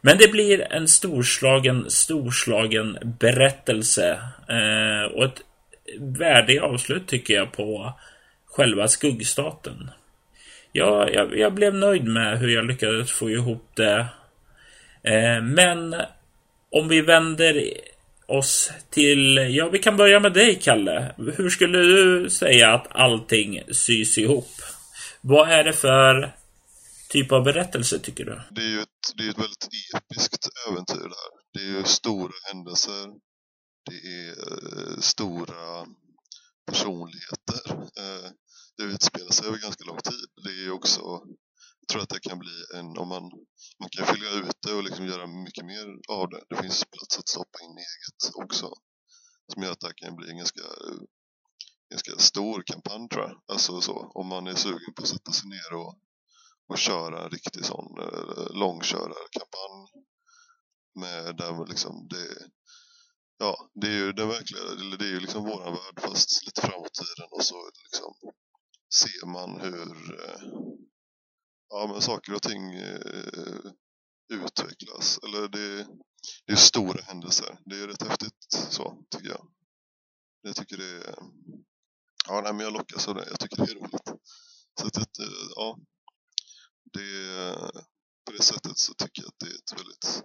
[0.00, 5.42] Men det blir en storslagen, storslagen berättelse eh, och ett
[5.98, 7.92] värdigt avslut tycker jag på
[8.46, 9.90] själva Skuggstaten.
[10.72, 14.06] Ja, jag, jag, blev nöjd med hur jag lyckades få ihop det.
[15.02, 15.94] Eh, men
[16.70, 17.72] om vi vänder
[18.26, 21.14] oss till, ja vi kan börja med dig Kalle.
[21.36, 24.50] Hur skulle du säga att allting sys ihop?
[25.20, 26.34] Vad är det för
[27.08, 28.40] typ av berättelse tycker du?
[28.50, 31.30] Det är ju ett, det är ett väldigt episkt äventyr där.
[31.52, 33.06] Det är ju stora händelser.
[33.90, 35.86] Det är eh, stora
[36.66, 37.70] personligheter.
[37.98, 38.30] Eh,
[38.78, 40.26] det utspelar sig över ganska lång tid.
[40.44, 41.00] Det är också,
[41.80, 43.22] jag tror att det kan bli en, om man,
[43.80, 46.42] man kan fylla ut det och liksom göra mycket mer av det.
[46.48, 48.72] Det finns plats att stoppa in eget också.
[49.52, 50.62] Som gör att det kan bli en ganska,
[51.90, 53.42] ganska stor kampanj tror jag.
[53.52, 55.98] Alltså så, om man är sugen på att sätta sig ner och
[56.68, 60.04] och köra en riktig sån eh, långkörarkampanj
[60.94, 62.48] med där liksom det
[63.38, 66.60] ja, det är ju den verkliga, eller det är ju liksom våran värld fast lite
[66.60, 68.14] framåt tiden och så liksom
[68.94, 70.42] ser man hur eh,
[71.68, 73.70] ja men saker och ting eh,
[74.32, 75.18] utvecklas.
[75.22, 75.86] Eller det,
[76.46, 77.58] det är stora händelser.
[77.64, 79.50] Det är rätt häftigt så tycker jag.
[80.42, 81.14] Jag tycker det är
[82.28, 83.26] ja nej men jag lockas av det.
[83.30, 84.08] Jag tycker det är roligt.
[84.80, 85.78] Så att, eh, ja.
[86.92, 87.54] Det,
[88.24, 90.22] på det sättet så tycker jag att det är ett väldigt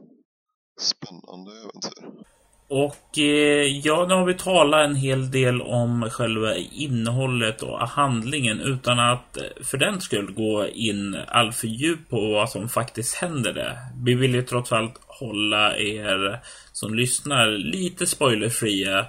[0.81, 2.25] spännande äventyr.
[2.67, 8.59] Och eh, ja, nu har vi talat en hel del om själva innehållet och handlingen
[8.59, 13.53] utan att eh, för den skull gå in alltför djupt på vad som faktiskt händer
[13.53, 13.77] där.
[14.03, 16.39] Vi vill ju trots allt hålla er
[16.71, 19.05] som lyssnar lite spoilerfria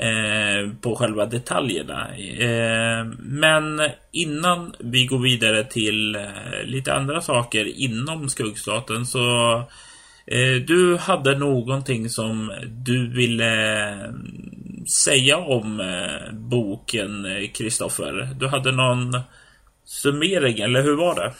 [0.00, 2.16] Eh, på själva detaljerna.
[2.16, 3.80] Eh, men
[4.12, 9.64] innan vi går vidare till eh, lite andra saker inom skuggstaten så eh,
[10.30, 12.52] Eh, du hade någonting som
[12.84, 14.12] du ville eh,
[15.04, 18.28] säga om eh, boken, Kristoffer.
[18.40, 19.20] Du hade någon
[19.84, 21.32] summering, eller hur var det?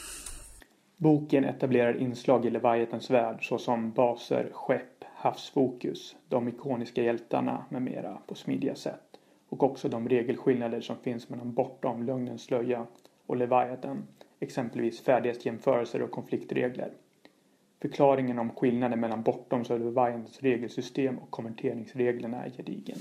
[0.97, 8.17] Boken etablerar inslag i Leviathans värld såsom baser, skepp, havsfokus, de ikoniska hjältarna med mera
[8.27, 9.09] på smidiga sätt
[9.49, 12.85] och också de regelskillnader som finns mellan Bortom lögnens slöja
[13.25, 14.07] och Leviathan,
[14.39, 16.91] exempelvis färdighetsjämförelser och konfliktregler.
[17.81, 22.97] Förklaringen om skillnaden mellan bortom och regelsystem och konverteringsreglerna är gedigen.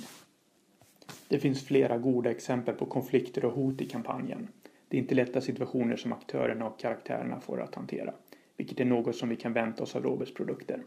[1.29, 4.49] Det finns flera goda exempel på konflikter och hot i kampanjen.
[4.89, 8.15] Det är inte lätta situationer som aktörerna och karaktärerna får att hantera,
[8.57, 10.83] vilket är något som vi kan vänta oss av Roberts produkter.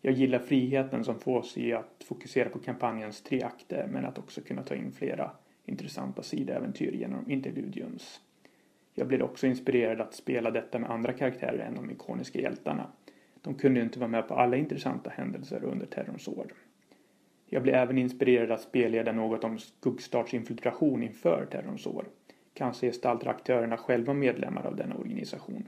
[0.00, 4.18] Jag gillar friheten som får oss i att fokusera på kampanjens tre akter men att
[4.18, 5.30] också kunna ta in flera
[5.66, 8.20] intressanta sidoäventyr genom interludiums.
[8.94, 12.86] Jag blir också inspirerad att spela detta med andra karaktärer än de ikoniska hjältarna.
[13.42, 16.52] De kunde ju inte vara med på alla intressanta händelser under terrorns år.
[17.46, 22.04] Jag blev även inspirerad att spelleda något om Skuggstarts infiltration inför terrorns år.
[22.54, 25.64] Kanske gestaltar aktörerna själva medlemmar av denna organisation.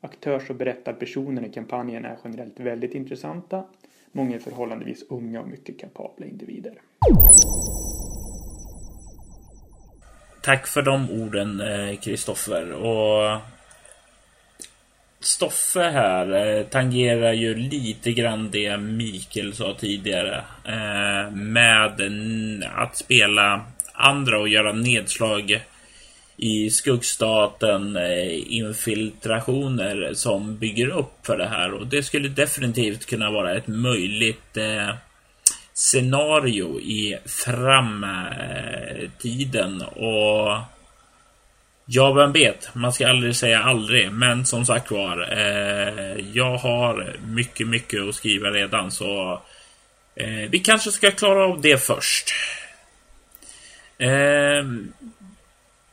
[0.00, 3.64] Aktörs och berättarpersoner i kampanjen är generellt väldigt intressanta.
[4.12, 6.74] Många är förhållandevis unga och mycket kapabla individer.
[10.42, 12.72] Tack för de orden, eh, Kristoffer.
[12.72, 13.40] Och
[15.20, 20.44] Stoffe här eh, tangerar ju lite grann det Mikael sa tidigare.
[20.64, 22.00] Eh, med
[22.76, 25.62] att spela andra och göra nedslag
[26.36, 33.30] i skuggstaten eh, infiltrationer som bygger upp för det här och det skulle definitivt kunna
[33.30, 34.94] vara ett möjligt eh,
[35.74, 38.22] scenario i framtiden
[39.82, 40.56] och
[41.92, 42.74] Ja, vem vet?
[42.74, 48.14] Man ska aldrig säga aldrig, men som sagt var, eh, jag har mycket, mycket att
[48.14, 49.42] skriva redan så
[50.14, 52.30] eh, vi kanske ska klara av det först.
[53.98, 54.64] Eh,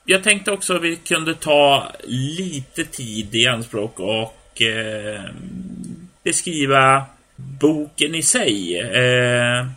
[0.06, 5.22] jag tänkte också att vi kunde ta lite tid i anspråk och eh,
[6.24, 8.80] beskriva boken i sig.
[8.80, 9.68] Eh,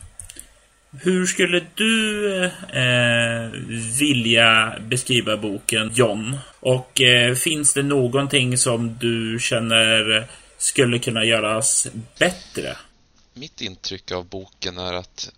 [0.92, 3.50] hur skulle du eh,
[3.98, 6.38] vilja beskriva boken John?
[6.60, 10.26] Och eh, finns det någonting som du känner
[10.58, 11.88] skulle kunna göras
[12.18, 12.76] bättre?
[13.34, 15.32] Mitt intryck av boken är att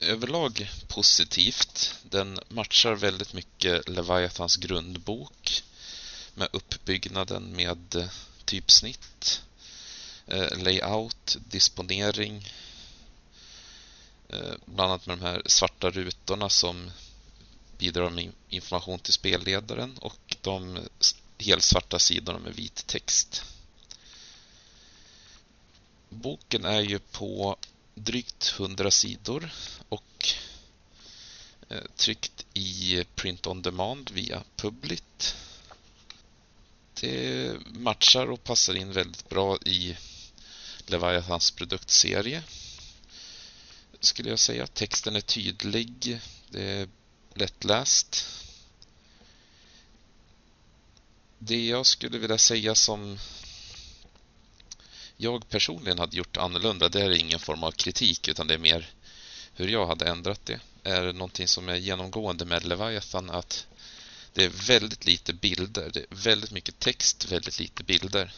[0.00, 1.94] överlag positivt.
[2.10, 5.62] Den matchar väldigt mycket Leviathans grundbok
[6.34, 8.04] med uppbyggnaden med eh,
[8.44, 9.42] typsnitt,
[10.26, 12.44] eh, layout, disponering,
[14.28, 16.90] Eh, bland annat med de här svarta rutorna som
[17.78, 20.78] bidrar med information till spelledaren och de
[21.38, 23.42] helsvarta sidorna med vit text.
[26.08, 27.56] Boken är ju på
[27.94, 29.50] drygt 100 sidor
[29.88, 30.34] och
[31.68, 35.36] eh, tryckt i print on demand via Publit.
[37.00, 39.96] Det matchar och passar in väldigt bra i
[40.86, 42.42] Leviathans produktserie
[44.00, 44.66] skulle jag säga.
[44.66, 46.20] Texten är tydlig.
[46.50, 46.88] Det är
[47.34, 48.26] lättläst.
[51.38, 53.18] Det jag skulle vilja säga som
[55.16, 58.90] jag personligen hade gjort annorlunda, det är ingen form av kritik utan det är mer
[59.54, 60.60] hur jag hade ändrat det.
[60.82, 63.66] Är det någonting som är genomgående med Leviathan att
[64.32, 65.90] det är väldigt lite bilder.
[65.92, 68.32] Det är väldigt mycket text, väldigt lite bilder.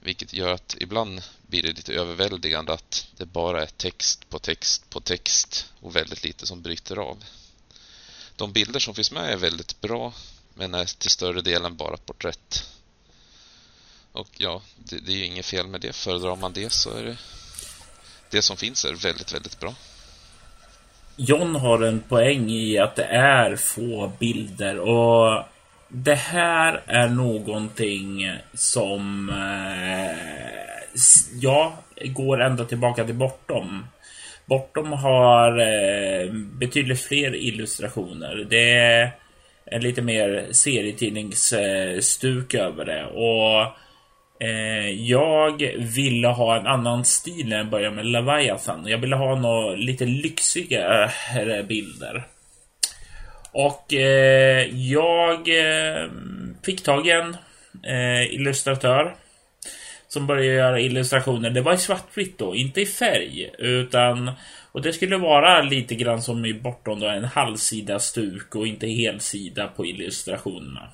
[0.00, 4.90] Vilket gör att ibland blir det lite överväldigande att det bara är text på text
[4.90, 7.24] på text och väldigt lite som bryter av.
[8.36, 10.12] De bilder som finns med är väldigt bra
[10.54, 12.70] men är till större delen bara porträtt.
[14.12, 15.92] Och ja, det, det är ju inget fel med det.
[15.92, 17.16] Föredrar man det så är det
[18.30, 19.74] det som finns är väldigt, väldigt bra.
[21.16, 25.44] John har en poäng i att det är få bilder och
[25.88, 30.16] det här är någonting som eh,
[31.40, 31.72] ja,
[32.04, 33.86] går ända tillbaka till Bortom.
[34.46, 38.46] Bortom har eh, betydligt fler illustrationer.
[38.50, 39.10] Det är
[39.64, 43.62] en lite mer serietidningsstuk över det och
[44.46, 48.86] eh, jag ville ha en annan stil när jag började med Leviathan.
[48.86, 52.26] Jag ville ha några lite lyxigare bilder.
[53.52, 56.10] Och eh, jag eh,
[56.64, 57.36] fick tag i en
[57.82, 59.14] eh, illustratör
[60.08, 61.50] som började göra illustrationer.
[61.50, 63.50] Det var i svartvitt då, inte i färg.
[63.58, 64.30] Utan,
[64.72, 68.86] och det skulle vara lite grann som i Bortom då, en halvsida stuk och inte
[68.86, 70.92] helsida på illustrationerna.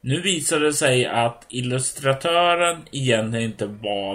[0.00, 4.14] Nu visade det sig att illustratören egentligen inte var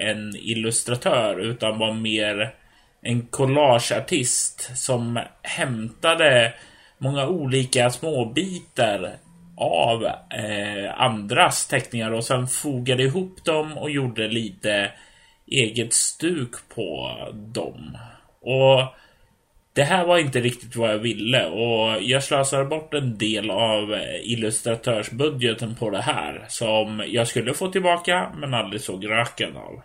[0.00, 2.54] en illustratör utan var mer
[3.02, 6.54] en collageartist som hämtade
[6.98, 9.16] många olika småbitar
[9.56, 14.92] av eh, andras teckningar och sen fogade ihop dem och gjorde lite
[15.46, 17.98] eget stuk på dem.
[18.40, 18.94] Och
[19.72, 24.00] det här var inte riktigt vad jag ville och jag slösade bort en del av
[24.22, 29.82] illustratörsbudgeten på det här som jag skulle få tillbaka men aldrig såg röken av.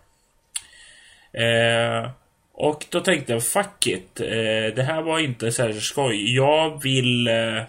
[1.41, 2.09] Eh,
[2.53, 4.19] och då tänkte jag, fuck it.
[4.19, 6.35] Eh, det här var inte särskilt skoj.
[6.35, 7.27] Jag vill...
[7.27, 7.61] Eh,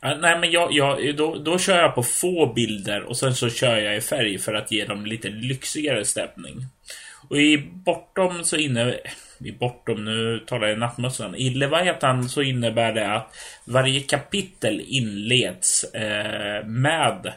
[0.00, 3.50] ah, nej, men jag, jag, då, då kör jag på få bilder och sen så
[3.50, 6.66] kör jag i färg för att ge dem lite lyxigare stämning.
[7.28, 9.00] Och i Bortom så innebär...
[9.40, 11.34] I Bortom, nu talar jag i nattmössan.
[11.34, 17.32] I Leviathan så innebär det att varje kapitel inleds eh, med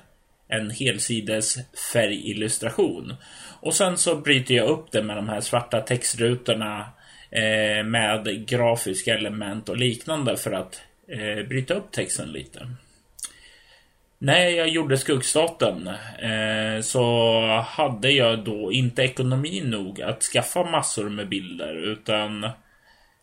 [0.48, 1.58] en helsides
[1.94, 3.14] färgillustration.
[3.62, 6.90] Och sen så bryter jag upp det med de här svarta textrutorna
[7.32, 12.68] eh, med grafiska element och liknande för att eh, bryta upp texten lite.
[14.18, 15.88] När jag gjorde skuggstaten
[16.22, 22.50] eh, så hade jag då inte ekonomi nog att skaffa massor med bilder utan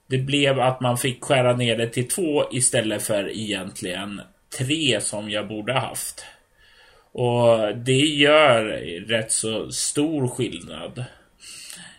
[0.07, 4.21] det blev att man fick skära ner det till två istället för egentligen
[4.59, 6.25] tre som jag borde haft.
[7.13, 8.65] Och det gör
[9.07, 11.05] rätt så stor skillnad.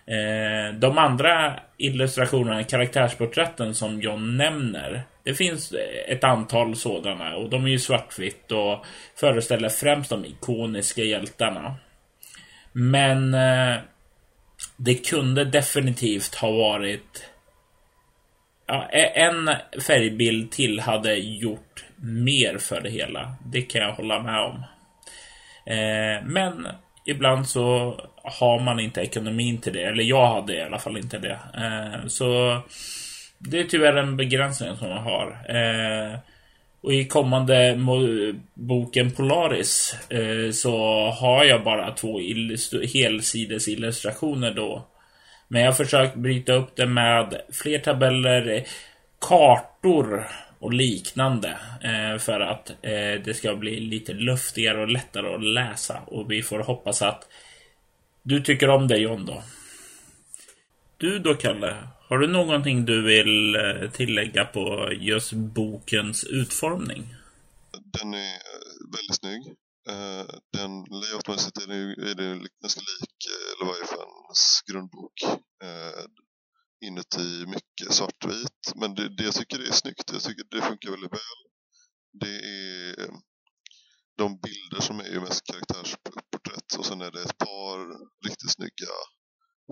[0.09, 5.03] Eh, de andra illustrationerna, karaktärsporträtten som John nämner.
[5.23, 5.73] Det finns
[6.07, 8.85] ett antal sådana och de är ju svartvitt och
[9.15, 11.75] föreställer främst de ikoniska hjältarna.
[12.71, 13.75] Men eh,
[14.77, 17.29] det kunde definitivt ha varit
[18.67, 19.49] ja, e-, en
[19.81, 23.35] färgbild till hade gjort mer för det hela.
[23.45, 24.63] Det kan jag hålla med om.
[25.69, 26.67] Eh, men
[27.05, 29.83] ibland så har man inte ekonomin till det.
[29.83, 31.39] Eller jag hade i alla fall inte det.
[31.55, 32.59] Eh, så
[33.37, 35.27] det är tyvärr en begränsning som jag har.
[35.49, 36.19] Eh,
[36.81, 37.77] Och i kommande
[38.53, 42.19] boken Polaris eh, så har jag bara två
[42.93, 44.87] helsidesillustrationer då.
[45.47, 48.63] Men jag har försökt bryta upp det med fler tabeller,
[49.29, 50.27] kartor
[50.59, 51.59] och liknande.
[51.83, 56.01] Eh, för att eh, det ska bli lite luftigare och lättare att läsa.
[56.07, 57.27] Och vi får hoppas att
[58.23, 59.43] du tycker om det John då.
[60.97, 61.77] Du då Kalle,
[62.09, 67.15] har du någonting du vill eh, tillägga på just bokens utformning?
[67.71, 69.47] Den är eh, väldigt snygg.
[69.89, 73.17] Eh, den layoutmässigt är det, är ganska lik,
[73.61, 75.13] Leviathans grundbok.
[76.85, 78.73] Inuti mycket svartvit.
[78.75, 80.11] Men det, det jag tycker det är snyggt.
[80.11, 81.39] Jag tycker det funkar väldigt väl.
[82.19, 83.09] Det är
[84.17, 87.79] de bilder som är ju mest karaktärsporträtt och sen är det ett par
[88.27, 88.93] riktigt snygga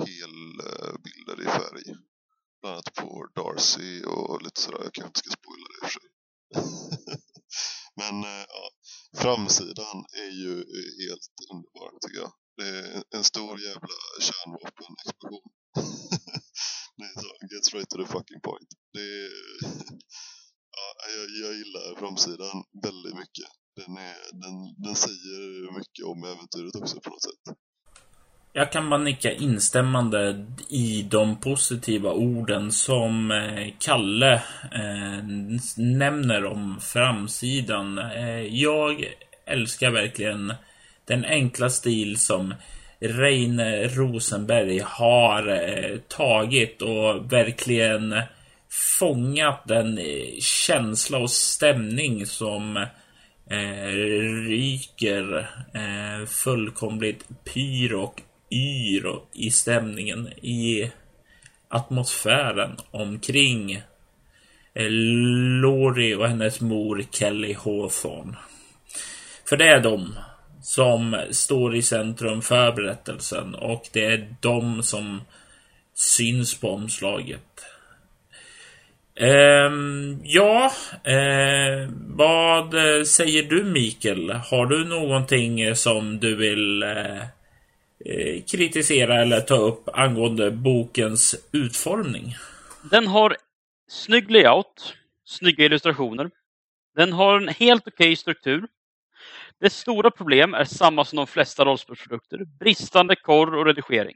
[0.06, 1.84] helbilder i färg.
[2.62, 4.84] Bland annat på Darcy och lite sådär.
[4.84, 6.10] Jag kanske inte ska spoila det i och för sig.
[8.02, 8.70] Men eh, ja,
[9.22, 10.56] framsidan är ju
[11.04, 12.32] helt underbar tycker jag.
[12.58, 15.50] Det är en stor jävla kärnvapenexplosion.
[16.98, 18.70] det är så, gets right to the fucking point.
[18.94, 19.30] Det är,
[20.78, 23.48] ja, jag, jag gillar framsidan väldigt mycket.
[23.76, 27.58] Den, är, den, den säger mycket om äventyret också på något sätt.
[28.54, 34.34] Jag kan bara nicka instämmande i de positiva orden som eh, Kalle
[34.72, 35.24] eh,
[35.78, 37.98] nämner om framsidan.
[37.98, 39.14] Eh, jag
[39.46, 40.54] älskar verkligen
[41.06, 42.54] den enkla stil som
[43.00, 48.22] Reine Rosenberg har eh, tagit och verkligen
[49.00, 52.78] fångat den eh, känsla och stämning som
[53.50, 53.88] eh,
[54.48, 55.50] ryker
[56.26, 58.22] fullkomligt pyr och
[58.52, 60.92] yr i stämningen, i
[61.70, 63.72] atmosfären omkring
[64.74, 64.90] eh,
[65.62, 68.38] Lori och hennes mor Kelly Hawthorne.
[69.50, 70.16] För det är de
[70.68, 75.22] som står i centrum för berättelsen och det är de som
[75.94, 77.66] syns på omslaget.
[79.20, 80.72] Um, ja,
[81.08, 82.76] uh, vad
[83.08, 84.32] säger du Mikael?
[84.32, 87.22] Har du någonting som du vill eh,
[88.06, 92.36] eh, kritisera eller ta upp angående bokens utformning?
[92.92, 93.38] Den har
[93.90, 94.96] snygg layout,
[95.26, 96.30] snygga illustrationer.
[96.96, 98.68] Den har en helt okej okay struktur.
[99.60, 104.16] Dess stora problem är samma som de flesta rollspelsprodukter, bristande korr och redigering.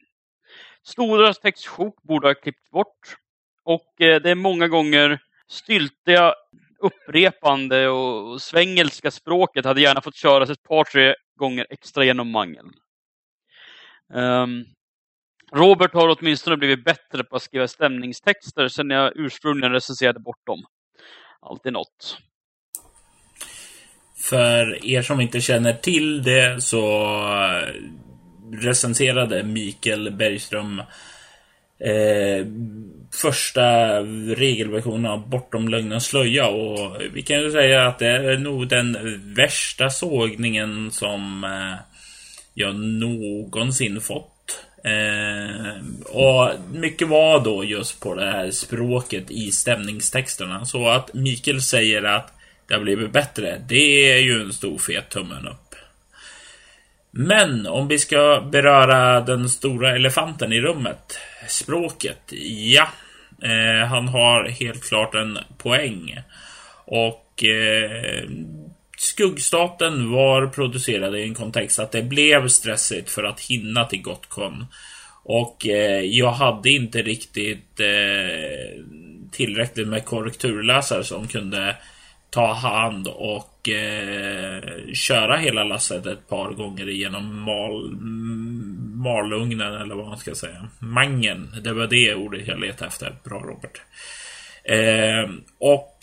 [0.83, 3.15] Stora textsjok borde ha klippts bort
[3.63, 6.33] och eh, det är många gånger styltiga
[6.79, 12.71] upprepande och svängelska språket hade gärna fått köras ett par, tre gånger extra genom mangeln.
[14.13, 14.65] Um,
[15.53, 20.65] Robert har åtminstone blivit bättre på att skriva stämningstexter sedan jag ursprungligen recenserade bort dem.
[21.39, 22.17] Alltid något.
[24.21, 27.67] För er som inte känner till det så eh,
[28.53, 30.79] recenserade Mikael Bergström
[31.79, 32.45] eh,
[33.13, 33.99] första
[34.35, 38.97] regelversionen av Bortom lögnens slöja och vi kan ju säga att det är nog den
[39.35, 41.85] värsta sågningen som eh,
[42.53, 44.65] jag någonsin fått.
[44.83, 50.65] Eh, och mycket var då just på det här språket i stämningstexterna.
[50.65, 52.33] Så att Mikael säger att
[52.71, 55.75] det har blivit bättre, det är ju en stor fet tummen upp.
[57.11, 62.33] Men om vi ska beröra den stora elefanten i rummet, språket.
[62.57, 62.87] Ja,
[63.43, 66.19] eh, han har helt klart en poäng.
[66.85, 68.29] Och eh,
[68.97, 74.65] Skuggstaten var producerad i en kontext att det blev stressigt för att hinna till Gotcon.
[75.23, 78.83] Och eh, jag hade inte riktigt eh,
[79.31, 81.75] tillräckligt med korrekturläsare som kunde
[82.31, 84.63] ta hand och eh,
[84.93, 87.91] köra hela lasset ett par gånger genom mal,
[88.95, 90.67] malugnen eller vad man ska säga.
[90.79, 93.15] Mangen, det var det ordet jag letade efter.
[93.23, 93.81] Bra Robert.
[94.63, 95.97] Eh, och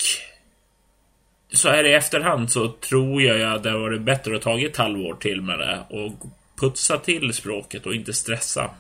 [1.53, 4.77] så här i efterhand så tror jag att det hade varit bättre att ta ett
[4.77, 6.13] halvår till med det och
[6.61, 8.71] putsa till språket och inte stressa.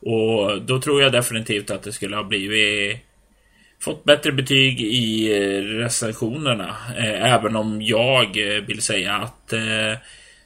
[0.00, 3.07] Och då tror jag definitivt att det skulle ha blivit
[3.80, 6.76] fått bättre betyg i eh, recensionerna.
[6.96, 9.52] Eh, även om jag eh, vill säga att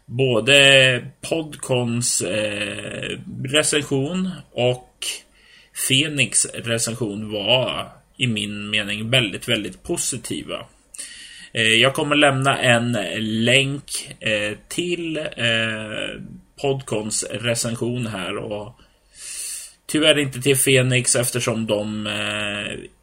[0.06, 2.22] både Podcons
[3.44, 5.06] recension och
[5.88, 10.66] Fenix recension var i min mening väldigt, väldigt positiva.
[11.80, 12.98] Jag kommer lämna en
[13.44, 13.84] länk
[14.68, 15.28] till
[16.62, 18.80] Podcons recension här och
[19.86, 22.08] tyvärr inte till Fenix eftersom de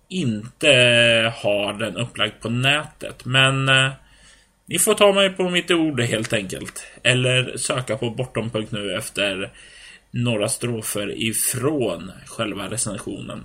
[0.09, 0.69] inte
[1.35, 3.25] har den upplagd på nätet.
[3.25, 3.91] Men eh,
[4.65, 6.87] ni får ta mig på mitt ord helt enkelt.
[7.03, 9.51] Eller söka på bortom.nu efter
[10.11, 13.43] några strofer ifrån själva recensionen.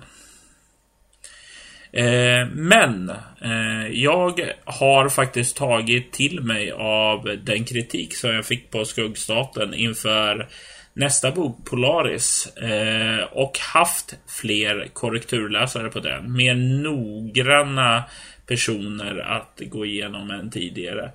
[1.92, 3.10] Eh, men
[3.40, 9.74] eh, jag har faktiskt tagit till mig av den kritik som jag fick på Skuggstaten
[9.74, 10.48] inför
[10.95, 16.32] nästa bok, Polaris, eh, och haft fler korrekturläsare på den.
[16.36, 18.05] Mer noggranna
[18.47, 21.11] personer att gå igenom än tidigare.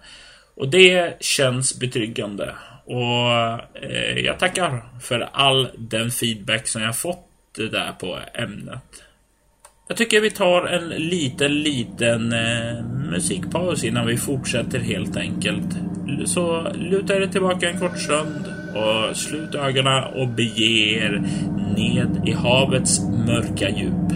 [0.55, 2.55] Och det känns betryggande.
[2.85, 3.31] Och
[3.83, 7.25] eh, jag tackar för all den feedback som jag fått
[7.55, 9.03] där på ämnet.
[9.87, 15.75] Jag tycker vi tar en liten, liten eh, musikpaus innan vi fortsätter helt enkelt.
[16.25, 21.23] Så luta er tillbaka en kort stund och slut ögonen och bege er
[21.75, 24.13] ned i havets mörka djup.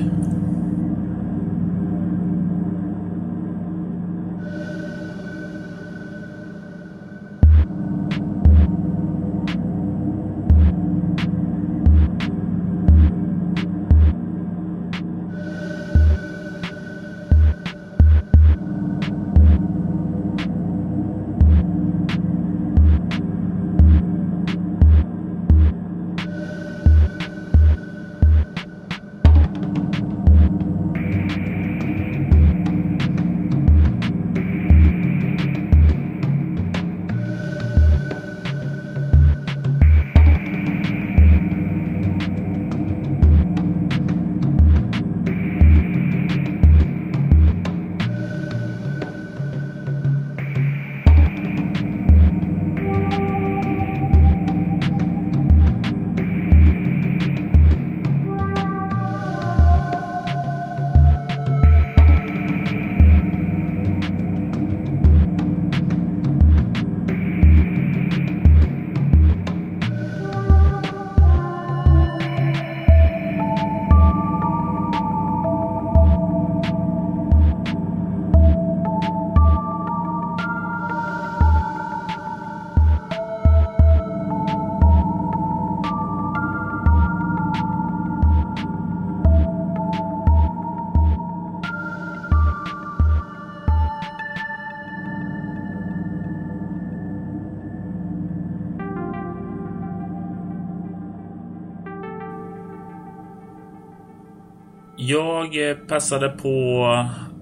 [105.55, 106.85] Jag passade på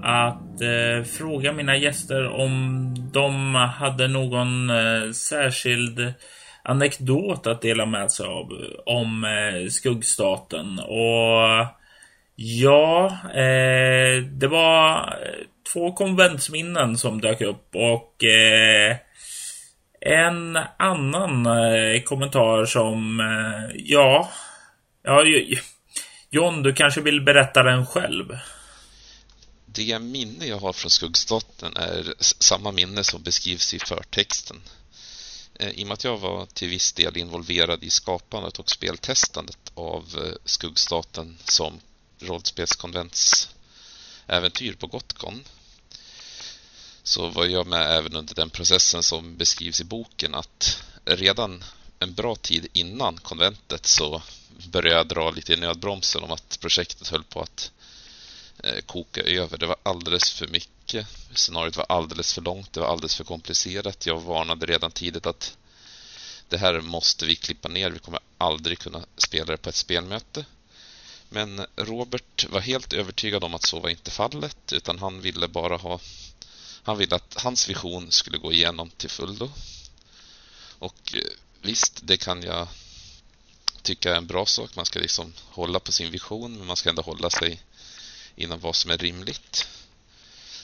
[0.01, 6.13] att eh, fråga mina gäster om de hade någon eh, särskild
[6.63, 8.49] anekdot att dela med sig av
[8.85, 10.79] om eh, skuggstaten.
[10.79, 11.67] Och
[12.35, 18.95] ja, eh, det var eh, två konventsminnen som dök upp och eh,
[20.01, 23.19] en annan eh, kommentar som,
[23.75, 24.29] ja,
[25.03, 25.23] ja,
[26.33, 28.37] John, du kanske vill berätta den själv?
[29.65, 34.61] Det minne jag har från Skuggstaten är samma minne som beskrivs i förtexten.
[35.59, 39.71] Eh, I och med att jag var till viss del involverad i skapandet och speltestandet
[39.73, 41.79] av eh, Skuggstaten som
[42.19, 45.43] rollspelskonventsäventyr på Gotcon
[47.03, 51.63] så var jag med även under den processen som beskrivs i boken att redan
[52.01, 54.21] en bra tid innan konventet så
[54.71, 57.71] började jag dra lite i nödbromsen om att projektet höll på att
[58.63, 59.57] eh, koka över.
[59.57, 61.07] Det var alldeles för mycket.
[61.33, 62.73] Scenariot var alldeles för långt.
[62.73, 64.05] Det var alldeles för komplicerat.
[64.05, 65.57] Jag varnade redan tidigt att
[66.49, 67.91] det här måste vi klippa ner.
[67.91, 70.45] Vi kommer aldrig kunna spela det på ett spelmöte.
[71.29, 75.77] Men Robert var helt övertygad om att så var inte fallet, utan han ville bara
[75.77, 75.99] ha...
[76.83, 79.51] Han ville att hans vision skulle gå igenom till fullo.
[80.79, 81.21] Och eh,
[81.61, 82.67] visst, det kan jag
[83.81, 84.75] tycka är en bra sak.
[84.75, 87.61] Man ska liksom hålla på sin vision, men man ska ändå hålla sig
[88.35, 89.67] inom vad som är rimligt.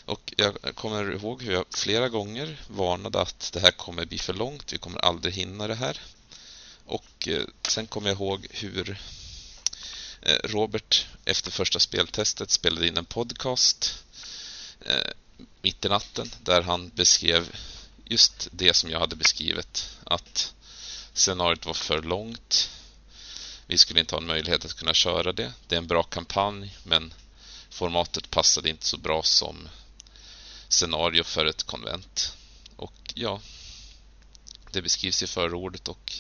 [0.06, 4.34] Och jag kommer ihåg hur jag flera gånger varnade att det här kommer bli för
[4.34, 6.02] långt, vi kommer aldrig hinna det här.
[6.86, 9.00] Och eh, sen kommer jag ihåg hur
[10.22, 14.04] eh, Robert efter första speltestet spelade in en podcast
[14.82, 15.12] eh,
[15.62, 17.56] mitt i natten där han beskrev
[18.06, 19.90] just det som jag hade beskrivit.
[20.04, 20.54] Att
[21.18, 22.70] scenariot var för långt.
[23.68, 25.54] Vi skulle inte ha en möjlighet att kunna köra det.
[25.68, 27.14] Det är en bra kampanj, men
[27.70, 29.70] formatet passade inte så bra som
[30.68, 32.38] scenario för ett konvent.
[32.76, 33.40] Och ja,
[34.72, 36.14] det beskrivs i förordet och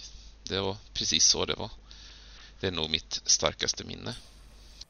[0.43, 1.69] det var precis så det var.
[2.59, 4.15] Det är nog mitt starkaste minne.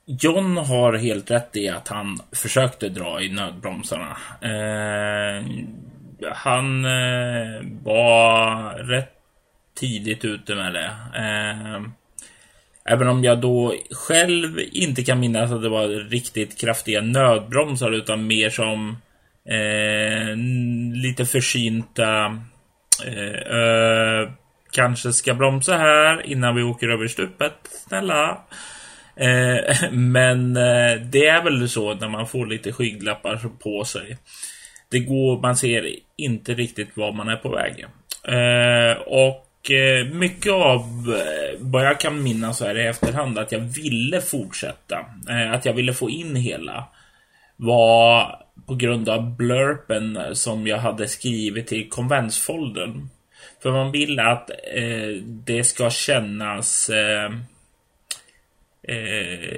[0.06, 4.18] John har helt rätt i att han försökte dra i nödbromsarna.
[4.42, 5.46] Eh,
[6.34, 9.17] han eh, var rätt
[9.80, 10.92] tidigt ute med det.
[11.16, 11.82] Eh,
[12.86, 18.28] även om jag då själv inte kan minnas att det var riktigt kraftiga nödbromsar utan
[18.28, 18.98] mer som
[19.46, 20.36] eh,
[21.02, 22.26] lite försynta
[23.06, 24.32] eh,
[24.72, 27.54] kanske ska bromsa här innan vi åker över stupet.
[27.88, 28.42] Snälla.
[29.16, 34.18] Eh, men eh, det är väl så när man får lite skygglappar på sig.
[34.90, 37.86] Det går, man ser inte riktigt var man är på väg.
[38.24, 40.82] Eh, och Eh, mycket av
[41.18, 45.06] eh, vad jag kan minnas så här i efterhand att jag ville fortsätta.
[45.30, 46.86] Eh, att jag ville få in hela.
[47.56, 48.36] Var
[48.68, 53.10] på grund av blurpen som jag hade skrivit i konventsfoldern.
[53.64, 54.50] För man vill att
[55.46, 56.90] det ska kännas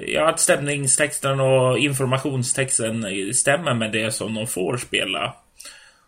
[0.06, 5.34] ja, att stämningstexten och informationstexten stämmer med det som de får spela.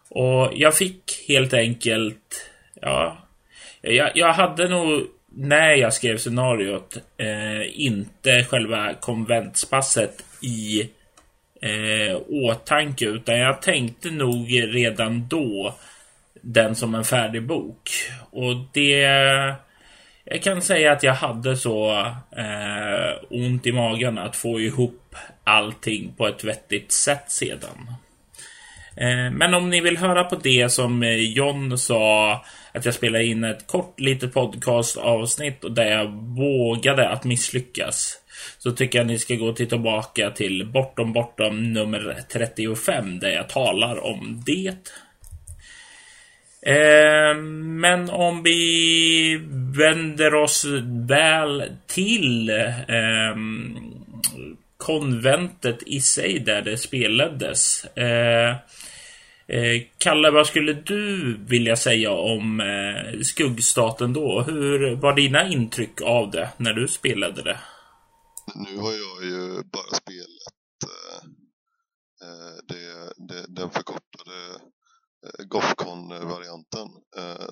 [0.08, 2.50] Och jag fick helt enkelt,
[2.80, 3.22] ja,
[3.82, 10.90] jag, jag hade nog när jag skrev scenariot eh, inte själva konventspasset i
[11.62, 15.74] eh, åtanke utan jag tänkte nog redan då
[16.40, 17.90] den som en färdig bok.
[18.30, 19.04] Och det
[20.24, 22.00] jag kan säga att jag hade så
[22.36, 27.94] eh, ont i magen att få ihop allting på ett vettigt sätt sedan.
[28.96, 32.32] Eh, men om ni vill höra på det som eh, John sa
[32.72, 38.18] att jag spelade in ett kort litet podcastavsnitt där jag vågade att misslyckas
[38.58, 44.04] så tycker jag ni ska gå tillbaka till Bortom Bortom nummer 35 där jag talar
[44.04, 44.74] om det.
[46.66, 49.40] Eh, men om vi
[49.78, 50.64] vänder oss
[51.08, 52.50] väl till
[54.76, 57.86] konventet i sig där det spelades.
[59.52, 64.42] Eh, Kalle, vad skulle du vilja säga om eh, skuggstaten då?
[64.42, 67.60] Hur var dina intryck av det när du spelade det?
[68.54, 70.78] Nu har jag ju bara spelat
[72.22, 74.60] eh, det, det, den förkortade
[75.38, 76.88] Gothcon-varianten.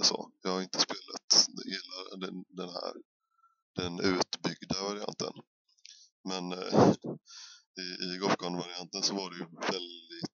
[0.03, 0.31] Så.
[0.43, 2.93] Jag har inte spelat hela den, den här
[3.77, 5.33] den utbyggda varianten.
[6.29, 6.53] Men
[7.83, 10.30] i, i Gothcon-varianten så var det ju väldigt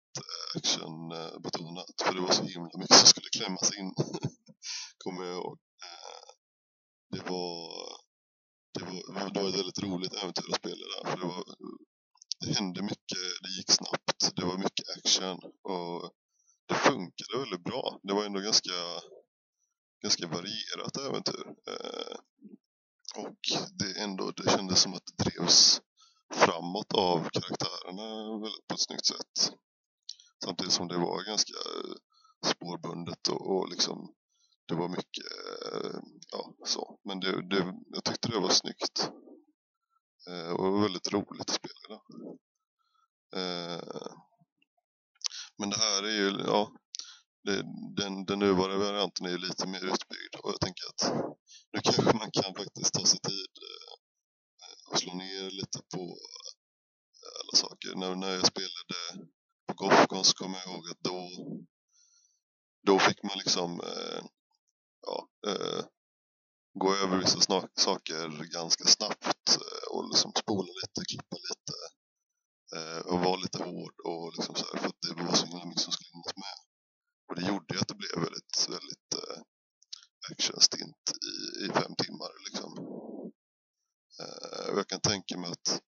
[0.57, 3.95] actionbetonat för det var så himla mycket som skulle klämmas in.
[5.05, 5.59] Kommer jag ihåg.
[5.85, 6.29] Eh,
[7.11, 7.71] det var,
[8.75, 11.45] det var, det var ett väldigt roligt äventyr att spela där för det var
[12.41, 16.13] det hände mycket, det gick snabbt, det var mycket action och
[16.69, 18.01] det funkade väldigt bra.
[18.03, 18.73] Det var ändå ganska,
[20.03, 21.47] ganska varierat äventyr.
[21.69, 22.17] Eh,
[23.25, 23.39] och
[23.79, 25.81] det, ändå, det kändes som att det drevs
[26.35, 29.53] framåt av karaktärerna väldigt på ett snyggt sätt.
[30.45, 31.95] Samtidigt som det var ganska eh,
[32.51, 34.15] spårbundet och, och liksom
[34.69, 35.25] det var mycket,
[35.73, 37.01] eh, ja så.
[37.05, 39.11] Men det, det, jag tyckte det var snyggt.
[40.29, 41.95] Eh, och väldigt roligt att spela.
[43.37, 44.13] Eh,
[45.59, 46.73] men det här är ju, ja,
[47.45, 47.63] det,
[47.97, 51.13] den, den nuvarande varianten är ju lite mer utbyggd och jag tänker att
[51.73, 56.19] nu kanske man kan faktiskt ta sig tid eh, och slå ner lite på
[57.41, 57.95] alla saker.
[57.95, 59.31] När, när jag spelade
[59.67, 61.31] på Gothcon kommer jag ihåg att då,
[62.87, 64.25] då fick man liksom eh,
[65.07, 65.85] ja, eh,
[66.81, 67.41] gå över vissa
[67.75, 71.77] saker ganska snabbt eh, och liksom spola lite, klippa lite
[72.77, 75.65] eh, och vara lite hård och liksom så här, för att det var så himla
[75.65, 76.57] mycket som skulle hinnas med.
[77.29, 79.41] Och det gjorde ju att det blev väldigt, väldigt eh,
[80.33, 82.71] actionstint i, i fem timmar liksom.
[84.23, 85.81] Eh, och jag kan tänka mig att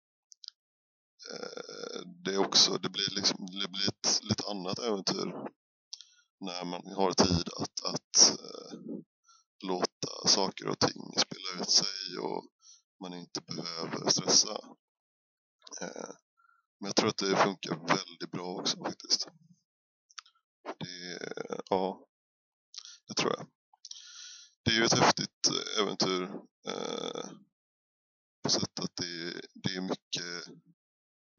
[1.27, 5.33] Eh, det också, det blir liksom, det blir ett lite annat äventyr
[6.39, 8.79] när man har tid att, att eh,
[9.63, 12.45] låta saker och ting spela ut sig och
[13.01, 14.51] man inte behöver stressa.
[15.81, 16.09] Eh,
[16.79, 19.27] men jag tror att det funkar väldigt bra också faktiskt.
[20.79, 21.19] Det,
[21.69, 22.07] ja,
[23.07, 23.47] det tror jag.
[24.63, 25.49] Det är ju ett häftigt
[25.79, 26.31] äventyr
[28.43, 30.47] på sätt att det, det är mycket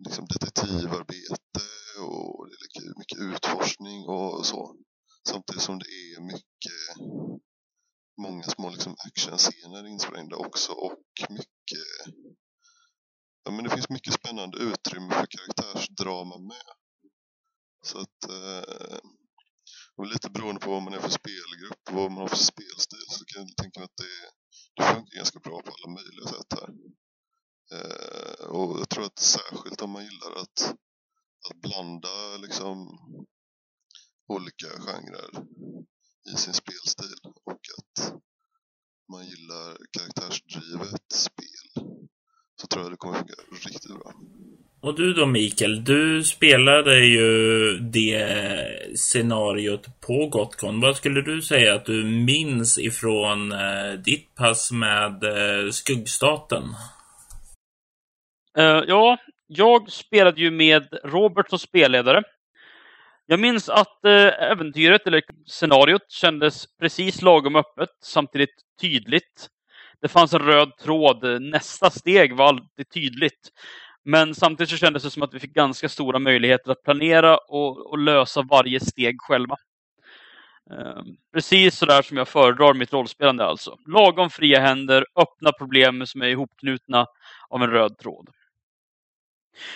[0.04, 1.60] liksom detektivarbete
[1.98, 4.76] och det är mycket utforskning och så.
[5.28, 6.82] Samtidigt som det är mycket
[8.20, 12.14] många små liksom actionscener insprängda också och mycket
[13.44, 16.70] ja, men det finns mycket spännande utrymme för karaktärsdrama med.
[17.82, 18.98] Så att eh,
[19.96, 23.06] och lite beroende på vad man är för spelgrupp och vad man har för spelstil
[23.08, 24.16] så kan jag tänka mig att det,
[24.76, 26.70] det funkar ganska bra på alla möjliga sätt här.
[27.74, 30.74] Eh, och jag tror att särskilt om man gillar att,
[31.50, 32.98] att blanda liksom
[34.28, 35.44] olika genrer
[36.32, 38.12] i sin spelstil och att
[39.12, 41.84] man gillar karaktärsdrivet spel
[42.60, 43.34] så tror jag det kommer funka
[43.68, 44.12] riktigt bra.
[44.82, 50.80] Och du då Mikael, du spelade ju det scenariot på Gotcon.
[50.80, 56.64] Vad skulle du säga att du minns ifrån eh, ditt pass med eh, Skuggstaten?
[58.58, 62.22] Eh, ja, jag spelade ju med Robert som spelledare.
[63.26, 69.48] Jag minns att eh, äventyret, eller scenariot, kändes precis lagom öppet, samtidigt tydligt.
[70.00, 71.42] Det fanns en röd tråd.
[71.42, 73.50] Nästa steg var alltid tydligt.
[74.04, 77.90] Men samtidigt så kändes det som att vi fick ganska stora möjligheter att planera och,
[77.90, 79.56] och lösa varje steg själva.
[80.70, 83.76] Ehm, precis så där som jag föredrar mitt rollspelande alltså.
[83.86, 87.06] Lagom fria händer, öppna problem som är ihopknutna
[87.48, 88.28] av en röd tråd.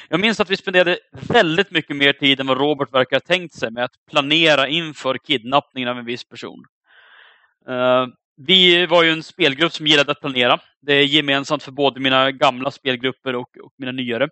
[0.09, 3.55] Jag minns att vi spenderade väldigt mycket mer tid än vad Robert verkar ha tänkt
[3.55, 6.65] sig med att planera inför kidnappningen av en viss person.
[7.69, 8.07] Uh,
[8.37, 10.59] vi var ju en spelgrupp som gillade att planera.
[10.83, 14.29] Det är gemensamt för både mina gamla spelgrupper och, och mina nyare.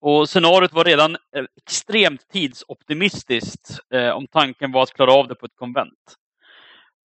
[0.00, 5.34] Och scenariot var redan eh, extremt tidsoptimistiskt eh, om tanken var att klara av det
[5.34, 6.16] på ett konvent.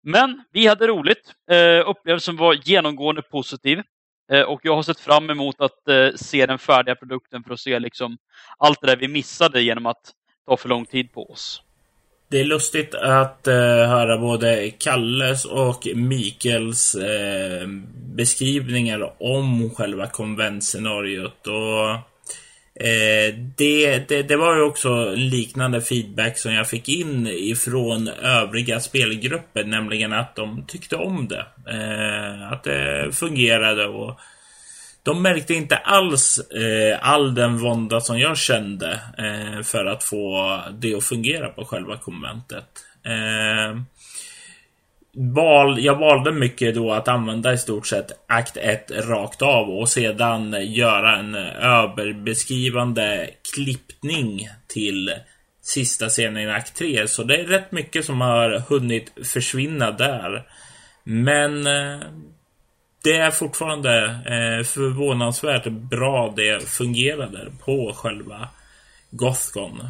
[0.02, 1.32] Men vi hade roligt.
[1.50, 3.82] Eh, upplevelsen var genomgående positiv.
[4.32, 7.60] Eh, och jag har sett fram emot att eh, se den färdiga produkten för att
[7.60, 8.18] se liksom,
[8.58, 10.12] allt det där vi missade genom att
[10.46, 11.62] ta för lång tid på oss.
[12.28, 13.54] Det är lustigt att eh,
[13.88, 17.66] höra både Kalles och Mikels eh,
[18.14, 21.46] beskrivningar om själva konventscenariot.
[21.46, 22.09] Och,
[22.74, 28.80] eh, det, det, det, var ju också liknande feedback som jag fick in ifrån övriga
[28.80, 31.46] spelgrupper, nämligen att de tyckte om det.
[31.70, 34.20] Eh, att det fungerade och
[35.02, 40.58] de märkte inte alls eh, all den vånda som jag kände eh, för att få
[40.78, 42.66] det att fungera på själva konventet.
[45.12, 49.88] Val, jag valde mycket då att använda i stort sett akt 1 rakt av och
[49.88, 55.14] sedan göra en överbeskrivande klippning till
[55.62, 57.08] sista scenen i akt 3.
[57.08, 60.46] Så det är rätt mycket som har hunnit försvinna där.
[61.04, 62.00] Men eh,
[63.04, 68.48] det är fortfarande eh, förvånansvärt bra det fungerade på själva
[69.10, 69.88] Gothcon.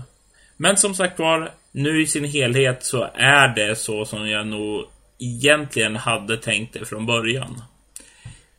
[0.56, 4.84] Men som sagt var, nu i sin helhet så är det så som jag nog
[5.20, 7.62] egentligen hade tänkt det från början.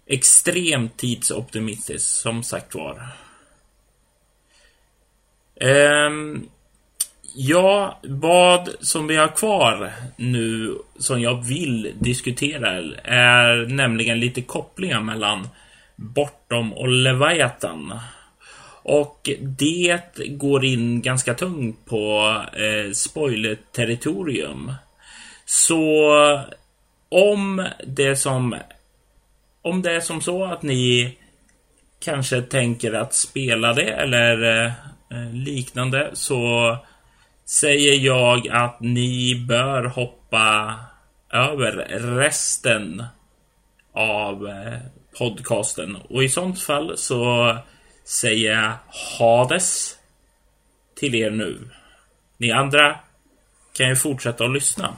[0.06, 3.08] Extremt tidsoptimistiskt, som sagt var.
[5.62, 6.50] Ehm,
[7.36, 12.70] Ja, vad som vi har kvar nu som jag vill diskutera
[13.04, 15.48] är nämligen lite kopplingar mellan
[15.96, 17.94] Bortom och Leviathan.
[18.84, 24.74] Och det går in ganska tungt på eh, spoiler-territorium.
[25.54, 26.12] Så
[27.10, 28.56] om det som
[29.62, 31.18] om det är som så att ni
[32.00, 34.74] kanske tänker att spela det eller eh,
[35.12, 36.78] eh, liknande så
[37.46, 40.76] säger jag att ni bör hoppa
[41.30, 41.72] över
[42.18, 43.04] resten
[43.94, 44.80] av eh,
[45.18, 45.96] podcasten.
[45.96, 47.58] Och i sånt fall så
[48.06, 48.74] säger jag
[49.20, 49.98] Hades
[50.96, 51.70] till er nu.
[52.38, 53.00] Ni andra
[53.74, 54.96] kan ju fortsätta att lyssna.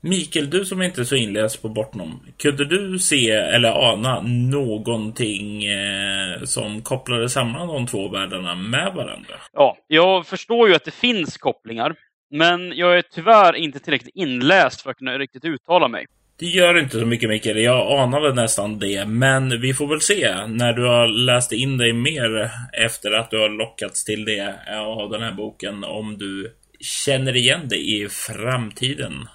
[0.00, 2.20] Mikael, du som inte är så inläst på Bortnom.
[2.36, 4.20] Kunde du se eller ana
[4.50, 9.34] någonting eh, som kopplade samman de två världarna med varandra?
[9.52, 11.94] Ja, jag förstår ju att det finns kopplingar.
[12.30, 16.06] Men jag är tyvärr inte tillräckligt inläst för att kunna riktigt uttala mig.
[16.38, 17.58] Det gör inte så mycket Mikael.
[17.58, 19.06] Jag anade nästan det.
[19.06, 23.38] Men vi får väl se när du har läst in dig mer efter att du
[23.38, 25.84] har lockats till det av den här boken.
[25.84, 29.28] Om du känner igen det i framtiden.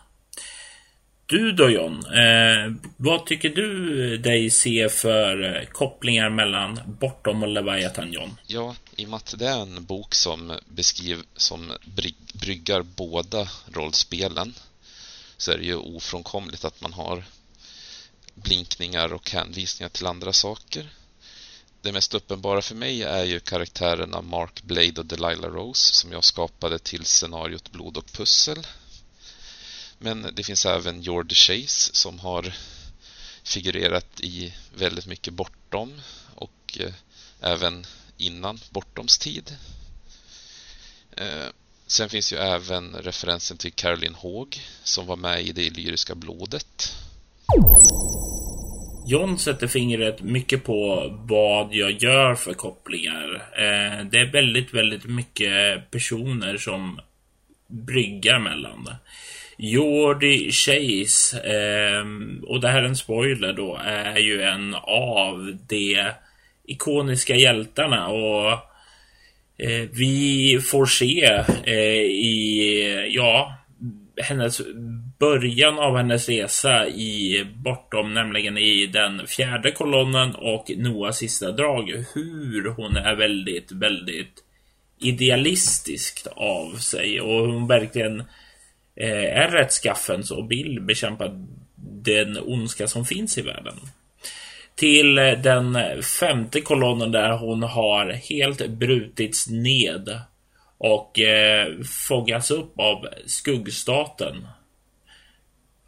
[1.33, 7.49] Du då John, eh, vad tycker du dig se för eh, kopplingar mellan Bortom och
[7.49, 8.37] Leviathan John?
[8.47, 11.71] Ja, i och med att det är en bok som beskriv, som
[12.33, 14.53] bryggar båda rollspelen
[15.37, 17.23] så är det ju ofrånkomligt att man har
[18.33, 20.89] blinkningar och hänvisningar till andra saker.
[21.81, 26.23] Det mest uppenbara för mig är ju karaktärerna Mark Blade och Delilah Rose som jag
[26.23, 28.67] skapade till scenariot Blod och pussel
[30.03, 32.53] men det finns även George Chase som har
[33.43, 36.01] figurerat i väldigt mycket Bortom
[36.35, 36.93] och eh,
[37.41, 37.85] även
[38.17, 39.55] innan Bortoms tid.
[41.17, 41.47] Eh,
[41.87, 46.93] sen finns ju även referensen till Caroline Haag som var med i Det lyriska blodet.
[49.05, 53.33] John sätter fingret mycket på vad jag gör för kopplingar.
[53.35, 56.99] Eh, det är väldigt, väldigt mycket personer som
[57.67, 58.97] bryggar mellan det.
[59.57, 62.05] Jordi Chase, eh,
[62.43, 66.11] och det här är en spoiler då, är ju en av de
[66.65, 68.51] ikoniska hjältarna och
[69.57, 71.23] eh, vi får se
[71.63, 73.57] eh, i, ja,
[74.21, 74.61] hennes
[75.19, 81.89] början av hennes resa i bortom, nämligen i den fjärde kolonnen och Noahs sista drag,
[82.13, 84.43] hur hon är väldigt, väldigt
[84.99, 88.25] idealistiskt av sig och hon verkligen eh,
[88.95, 91.29] Eh, är rättskaffens och vill bekämpa
[92.03, 93.75] den ondska som finns i världen.
[94.75, 95.77] Till den
[96.19, 100.19] femte kolonnen där hon har helt brutits ned
[100.77, 101.67] och eh,
[102.07, 104.47] fångas upp av skuggstaten.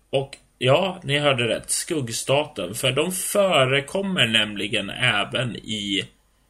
[0.09, 6.07] Och ja, ni hörde rätt, skuggstaten, för de förekommer nämligen även i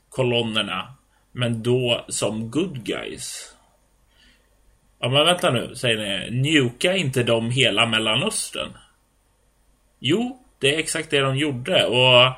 [0.09, 0.93] kolonnerna,
[1.31, 3.54] men då som good guys.
[5.05, 6.41] Ja, men vänta nu, säger ni.
[6.41, 8.69] Njuka inte de hela Mellanöstern?
[9.99, 12.31] Jo, det är exakt det de gjorde och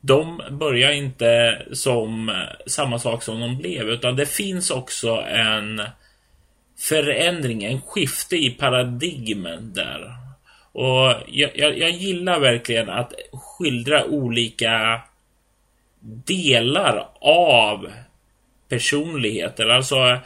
[0.00, 2.34] de börjar inte som eh,
[2.66, 5.82] samma sak som de blev, utan det finns också en
[6.78, 10.12] förändring, en skifte i paradigmen där.
[10.72, 15.00] Och jag, jag, jag gillar verkligen att skildra olika
[16.26, 17.90] delar av
[18.68, 19.68] personligheter.
[19.68, 20.18] Alltså,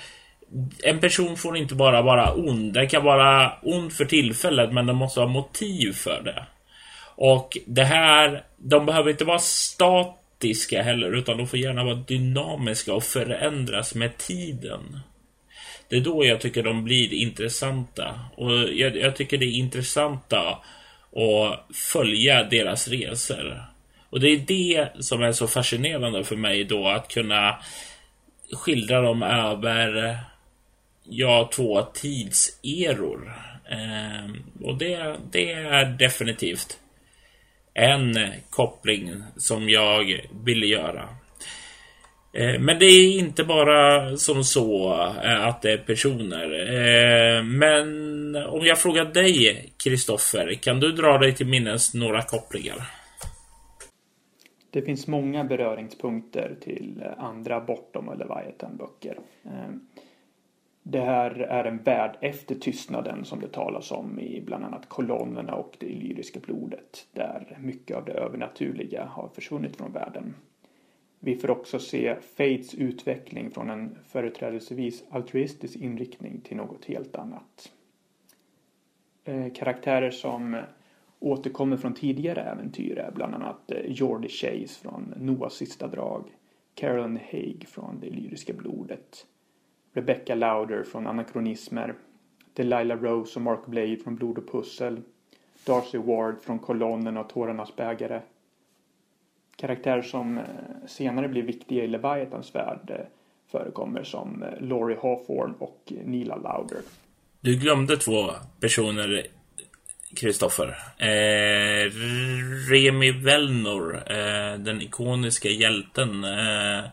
[0.82, 2.72] en person får inte bara vara ond.
[2.72, 6.44] Den kan vara ond för tillfället, men den måste ha motiv för det.
[7.16, 12.94] Och det här, de behöver inte vara statiska heller, utan de får gärna vara dynamiska
[12.94, 15.00] och förändras med tiden.
[15.88, 18.20] Det är då jag tycker de blir intressanta.
[18.36, 20.58] Och jag, jag tycker det är intressanta
[21.16, 23.62] att följa deras resor.
[24.10, 27.58] Och det är det som är så fascinerande för mig då, att kunna
[28.52, 30.18] skildra dem över
[31.08, 33.32] ja, två tidseror.
[33.70, 34.30] Eh,
[34.62, 36.78] och det, det är definitivt
[37.74, 38.14] en
[38.50, 41.08] koppling som jag ville göra.
[42.32, 44.92] Eh, men det är inte bara som så
[45.24, 46.44] eh, att det är personer.
[46.74, 52.90] Eh, men om jag frågar dig, Kristoffer, kan du dra dig till minnes några kopplingar?
[54.70, 59.18] Det finns många beröringspunkter till eh, andra bortom och Leviathan-böcker.
[60.82, 65.54] Det här är en värld efter tystnaden som det talas om i bland annat kolonnerna
[65.54, 70.34] och det lyriska blodet där mycket av det övernaturliga har försvunnit från världen.
[71.20, 77.72] Vi får också se Fates utveckling från en företrädelsevis altruistisk inriktning till något helt annat.
[79.24, 80.62] Eh, karaktärer som
[81.18, 86.24] återkommer från tidigare äventyr är bland annat eh, Jordi Chase från Noahs sista drag,
[86.74, 89.26] Carolyn Haig från Det lyriska blodet,
[89.92, 91.94] Rebecca Lauder från Anakronismer,
[92.54, 95.00] Delilah Rose och Mark Blade från Blod och pussel,
[95.64, 98.20] Darcy Ward från Kolonnen och Tårarnas bägare.
[99.56, 100.44] Karaktärer som eh,
[100.86, 103.06] senare blir viktiga i Leviathans värld eh,
[103.50, 106.78] förekommer som eh, Laurie Hawthorne och Nila Lauder.
[107.40, 108.30] Du glömde två
[108.60, 109.26] personer,
[110.16, 110.68] Kristoffer.
[110.98, 111.90] Eh,
[112.70, 116.84] Remi Velnor, eh, den ikoniska hjälten, eh,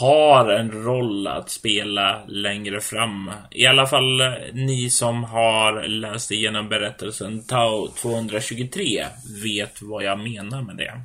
[0.00, 3.30] har en roll att spela längre fram.
[3.50, 9.06] I alla fall eh, ni som har läst igenom berättelsen Tau 223
[9.42, 11.00] vet vad jag menar med det.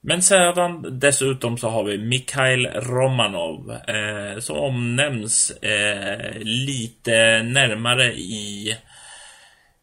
[0.00, 8.76] Men sedan dessutom så har vi Mikhail Romanov eh, som omnämns eh, lite närmare i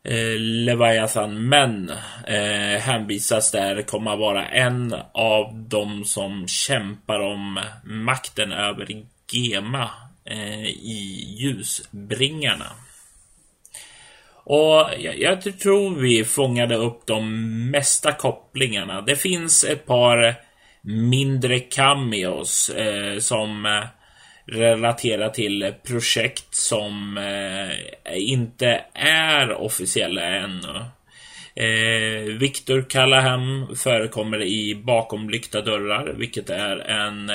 [0.06, 1.89] eh, Leviathan men
[2.28, 8.88] eh, hänvisas där komma vara en av de som kämpar om makten över
[9.32, 9.89] Gema
[10.26, 12.72] eh, i ljusbringarna.
[14.47, 19.01] Och jag, jag, tror vi fångade upp de mesta kopplingarna.
[19.01, 20.36] Det finns ett par
[20.82, 23.84] mindre cameos eh, som eh,
[24.45, 30.85] relatera till projekt som eh, inte är officiella ännu.
[31.55, 37.31] Eh, Victor Callahan förekommer i Bakom lyckta dörrar, vilket är en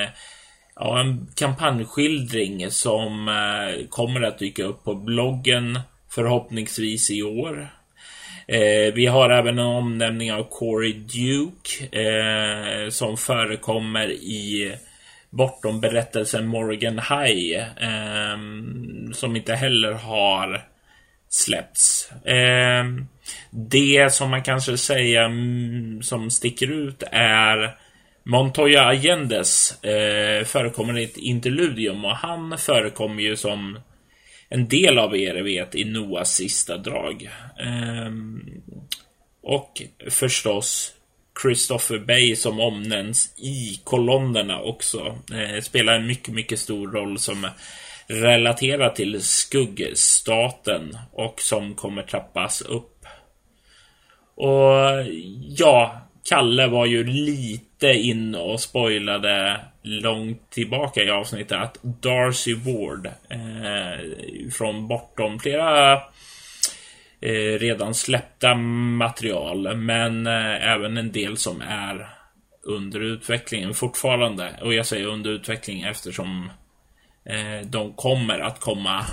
[0.81, 5.81] ja, en kampanjskildring som eh, kommer att dyka upp på bloggen
[6.11, 7.71] förhoppningsvis i år.
[8.49, 14.75] Eh, vi har även en omnämning av Corey Duke eh, som förekommer i
[15.31, 18.39] bortom berättelsen Morgan High eh,
[19.13, 20.65] som inte heller har
[21.29, 22.13] släppts.
[22.13, 22.85] Eh,
[23.51, 27.77] det som man kanske säger mm, som sticker ut är
[28.25, 33.79] Montoya Allendes eh, förekommer i ett interludium och han förekommer ju som
[34.49, 37.31] en del av er vet i Noahs sista drag.
[37.61, 38.11] Eh,
[39.43, 40.93] och förstås
[41.43, 45.19] Christopher Bay som omnämns i kolonnerna också.
[45.33, 47.49] Eh, spelar en mycket, mycket stor roll som
[48.07, 53.07] relaterar till skuggstaten och som kommer trappas upp.
[54.35, 55.07] Och
[55.57, 63.07] ja, Kalle var ju lite in och spoilade långt tillbaka i avsnittet att Darcy Ward
[63.07, 66.01] eh, från bortom flera
[67.23, 72.09] Eh, redan släppta material, men eh, även en del som är
[72.63, 74.51] under utvecklingen fortfarande.
[74.63, 76.51] Och jag säger under utveckling eftersom
[77.25, 79.07] eh, de kommer att komma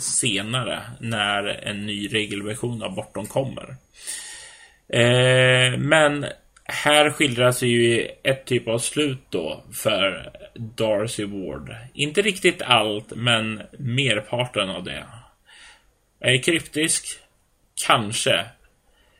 [0.00, 3.76] senare när en ny regelversion av Bortom kommer.
[5.78, 6.26] Men
[6.64, 11.74] här skildras ju ett typ av slut då för Darcy Ward.
[11.94, 15.04] Inte riktigt allt, men merparten av det.
[16.20, 17.18] Är kryptisk?
[17.86, 18.44] Kanske.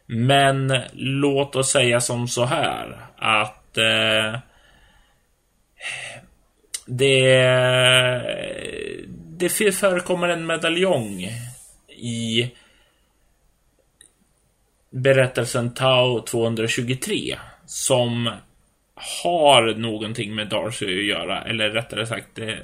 [0.06, 4.38] Men låt oss säga som så här att eh,
[6.86, 7.42] det,
[9.38, 11.28] det förekommer en medaljong
[11.88, 12.50] i
[14.90, 18.30] berättelsen Tau 223 som
[19.24, 22.54] har någonting med Darcy att göra, eller rättare sagt eh,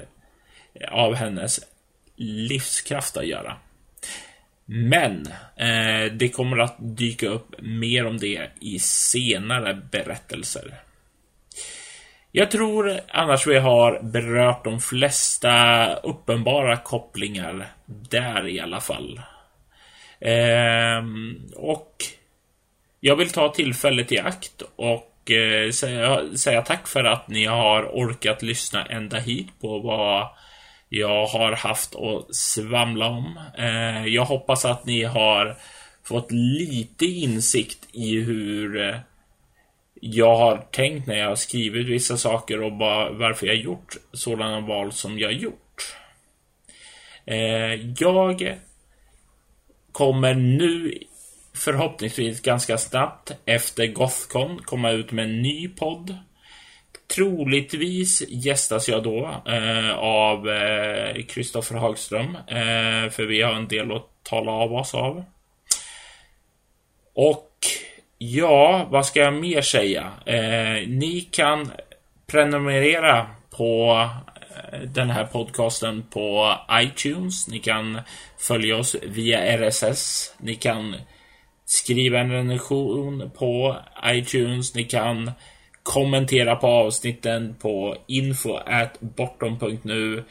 [0.91, 1.59] av hennes
[2.15, 3.57] livskraft att göra.
[4.69, 10.73] Men eh, det kommer att dyka upp mer om det i senare berättelser.
[12.31, 19.21] Jag tror annars vi har berört de flesta uppenbara kopplingar där i alla fall.
[20.19, 21.03] Eh,
[21.55, 21.95] och
[22.99, 27.83] jag vill ta tillfället i akt och eh, säga, säga tack för att ni har
[27.83, 30.27] orkat lyssna ända hit på vad
[30.89, 33.39] jag har haft att svamla om.
[33.57, 35.57] Eh, jag hoppas att ni har
[36.03, 38.95] fått lite insikt i hur eh,
[40.01, 42.71] jag har tänkt när jag har skrivit vissa saker och
[43.17, 45.95] varför jag gjort sådana val som jag gjort.
[47.25, 48.57] Eh, jag
[49.91, 50.93] kommer nu
[51.53, 56.17] förhoppningsvis ganska snabbt efter Gothcon komma ut med en ny podd.
[57.15, 60.47] Troligtvis gästas jag då eh, av
[61.27, 65.23] Kristoffer eh, Hagström, eh, för vi har en del att tala av oss av.
[67.13, 67.51] Och
[68.17, 70.11] ja, vad ska jag mer säga?
[70.25, 71.71] Eh, ni kan
[72.27, 74.01] prenumerera på
[74.71, 77.47] eh, den här podcasten på iTunes.
[77.47, 78.01] Ni kan
[78.37, 80.33] följa oss via RSS.
[80.37, 80.95] Ni kan
[81.65, 84.75] skriva en recension på iTunes.
[84.75, 85.31] Ni kan
[85.87, 90.23] kommentera på avsnitten på info at bortom.nu.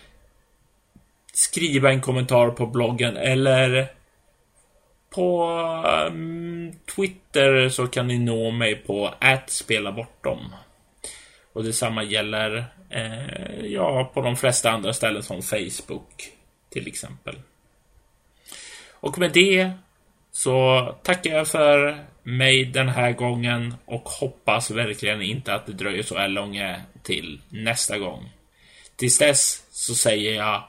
[1.32, 3.88] Skriva en kommentar på bloggen eller
[5.10, 5.46] på
[6.10, 10.54] um, Twitter så kan ni nå mig på at spela bortom.
[11.52, 16.32] Och detsamma gäller eh, ja, på de flesta andra ställen som Facebook
[16.70, 17.36] till exempel.
[18.90, 19.70] Och med det
[20.32, 26.02] så tackar jag för mig den här gången och hoppas verkligen inte att det dröjer
[26.02, 28.30] så här länge till nästa gång.
[28.96, 30.64] Tills dess så säger jag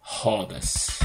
[0.00, 1.00] Hades.